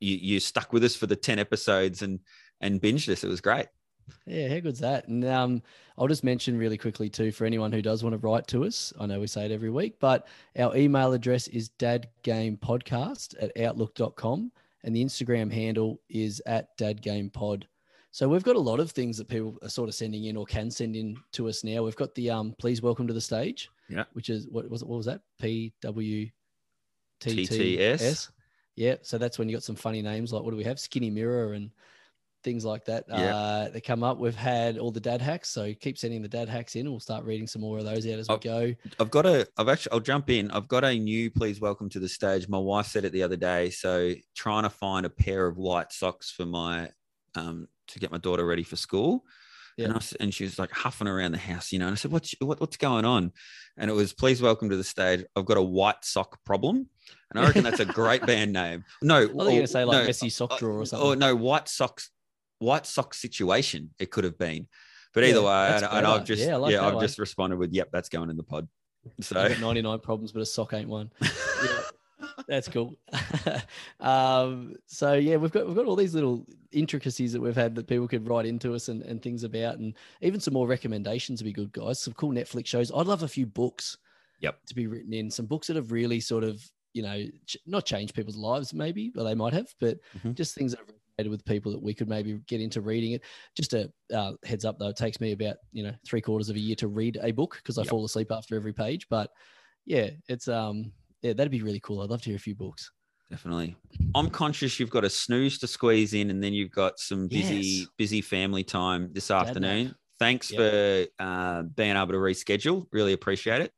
[0.01, 2.19] you you stuck with us for the 10 episodes and
[2.59, 3.67] and binged us it was great
[4.26, 5.08] Yeah, how good's that?
[5.08, 5.62] And um,
[5.97, 8.93] I'll just mention really quickly too for anyone who does want to write to us.
[8.99, 10.28] I know we say it every week, but
[10.58, 14.51] our email address is dadgamepodcast at outlook.com
[14.84, 17.64] and the Instagram handle is at dadgamepod.
[18.12, 20.45] So we've got a lot of things that people are sort of sending in or
[20.45, 21.84] can send in to us now.
[21.84, 23.70] We've got the um, please welcome to the stage.
[23.89, 24.06] Yeah.
[24.14, 24.88] Which is what was it?
[24.88, 25.22] What was that?
[25.39, 26.30] P W
[27.20, 27.82] T T.
[27.82, 28.30] S.
[28.76, 28.95] Yeah.
[29.01, 30.80] So that's when you got some funny names like what do we have?
[30.80, 31.72] Skinny Mirror and
[32.46, 33.04] things like that.
[33.10, 33.36] Yeah.
[33.36, 34.18] Uh, they come up.
[34.20, 35.50] We've had all the dad hacks.
[35.50, 36.82] So keep sending the dad hacks in.
[36.82, 38.38] And We'll start reading some more of those out as we Oh.
[38.38, 38.74] go.
[39.00, 40.52] I've got a, I've actually, I'll jump in.
[40.52, 42.48] I've got a new, please welcome to the stage.
[42.48, 43.72] My wife said it the other day.
[43.72, 46.91] So trying to find a pair of white socks for my,
[47.34, 49.26] um, to get my daughter ready for school.
[49.78, 49.88] Yeah.
[49.88, 51.88] And, I, and she was like huffing around the house, you know.
[51.88, 53.34] And I said, what's, what, what's going on?
[53.76, 55.26] And it was, please welcome to the stage.
[55.36, 56.88] I've got a white sock problem.
[57.30, 58.86] And I reckon that's a great band name.
[59.02, 61.08] No, I you going to say like no, messy sock drawer or something.
[61.10, 62.10] Oh no, white socks,
[62.60, 63.89] white sock situation.
[63.99, 64.68] It could have been,
[65.14, 66.08] but either Yeah, way, and, and.
[66.08, 67.03] I've just Yeah, yeah, like that I've one.
[67.03, 68.68] just responded with, "Yep, that's going in the pod."
[69.22, 71.12] So 99 problems, but a sock ain't one.
[71.64, 71.82] Yeah,
[72.47, 72.95] that's cool.
[73.99, 77.88] um, so yeah, we've got we've got all these little intricacies that we've had that
[77.88, 81.45] people could write into us and, and things about, and even some more recommendations would
[81.47, 81.99] be good, guys.
[82.01, 82.91] Some cool Netflix shows.
[82.95, 83.97] I'd love a few books.
[84.41, 84.60] Yep.
[84.68, 86.62] To be written in some books that have really sort of
[86.93, 90.36] you know ch- not changed people's lives, maybe, but they might have, but Mhm.
[90.36, 90.89] just things that have
[91.24, 93.24] with people that we could maybe get into reading it.
[93.55, 96.55] Just a uh, heads up though, it takes me about you know three quarters of
[96.55, 97.89] a year to read a book because I Yep.
[97.89, 99.32] fall asleep after every page, but
[99.86, 100.91] yeah, it's um
[101.22, 102.01] yeah, that'd be really cool.
[102.01, 102.91] I'd love to hear a few books.
[103.32, 103.76] definitely,
[104.13, 107.80] I'm conscious you've got a snooze to squeeze in, and then you've got some busy
[107.80, 107.88] Yes.
[107.97, 109.88] busy family time this Dad afternoon.
[109.88, 109.95] nap.
[110.20, 110.59] Thanks Yep.
[110.59, 112.86] for uh, being able to reschedule.
[112.91, 113.72] Really appreciate it.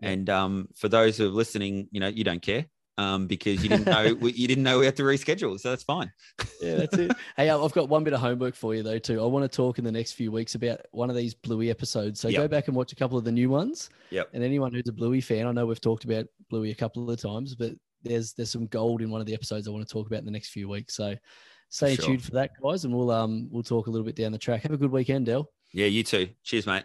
[0.00, 0.12] Yep.
[0.12, 2.66] And um, for those who are listening, you know, you don't care
[3.00, 5.82] um, because you didn't know we, you didn't know we had to reschedule, so that's
[5.82, 6.12] fine.
[6.60, 7.12] Yeah, that's it.
[7.36, 9.22] hey, I've got one bit of homework for you though too.
[9.22, 12.20] I want to talk in the next few weeks about one of these Bluey episodes.
[12.20, 12.40] So Yep.
[12.42, 13.88] go back and watch a couple of the new ones.
[14.10, 14.30] Yep.
[14.34, 17.20] And anyone who's a Bluey fan, I know we've talked about Bluey a couple of
[17.20, 17.72] times, but
[18.02, 20.24] there's there's some gold in one of the episodes I want to talk about in
[20.26, 20.94] the next few weeks.
[20.94, 21.14] So
[21.70, 22.04] stay Sure.
[22.06, 24.62] tuned for that, guys, and we'll um we'll talk a little bit down the track.
[24.62, 25.50] Have a good weekend, Del.
[25.72, 26.28] Yeah, you too.
[26.42, 26.84] Cheers, mate.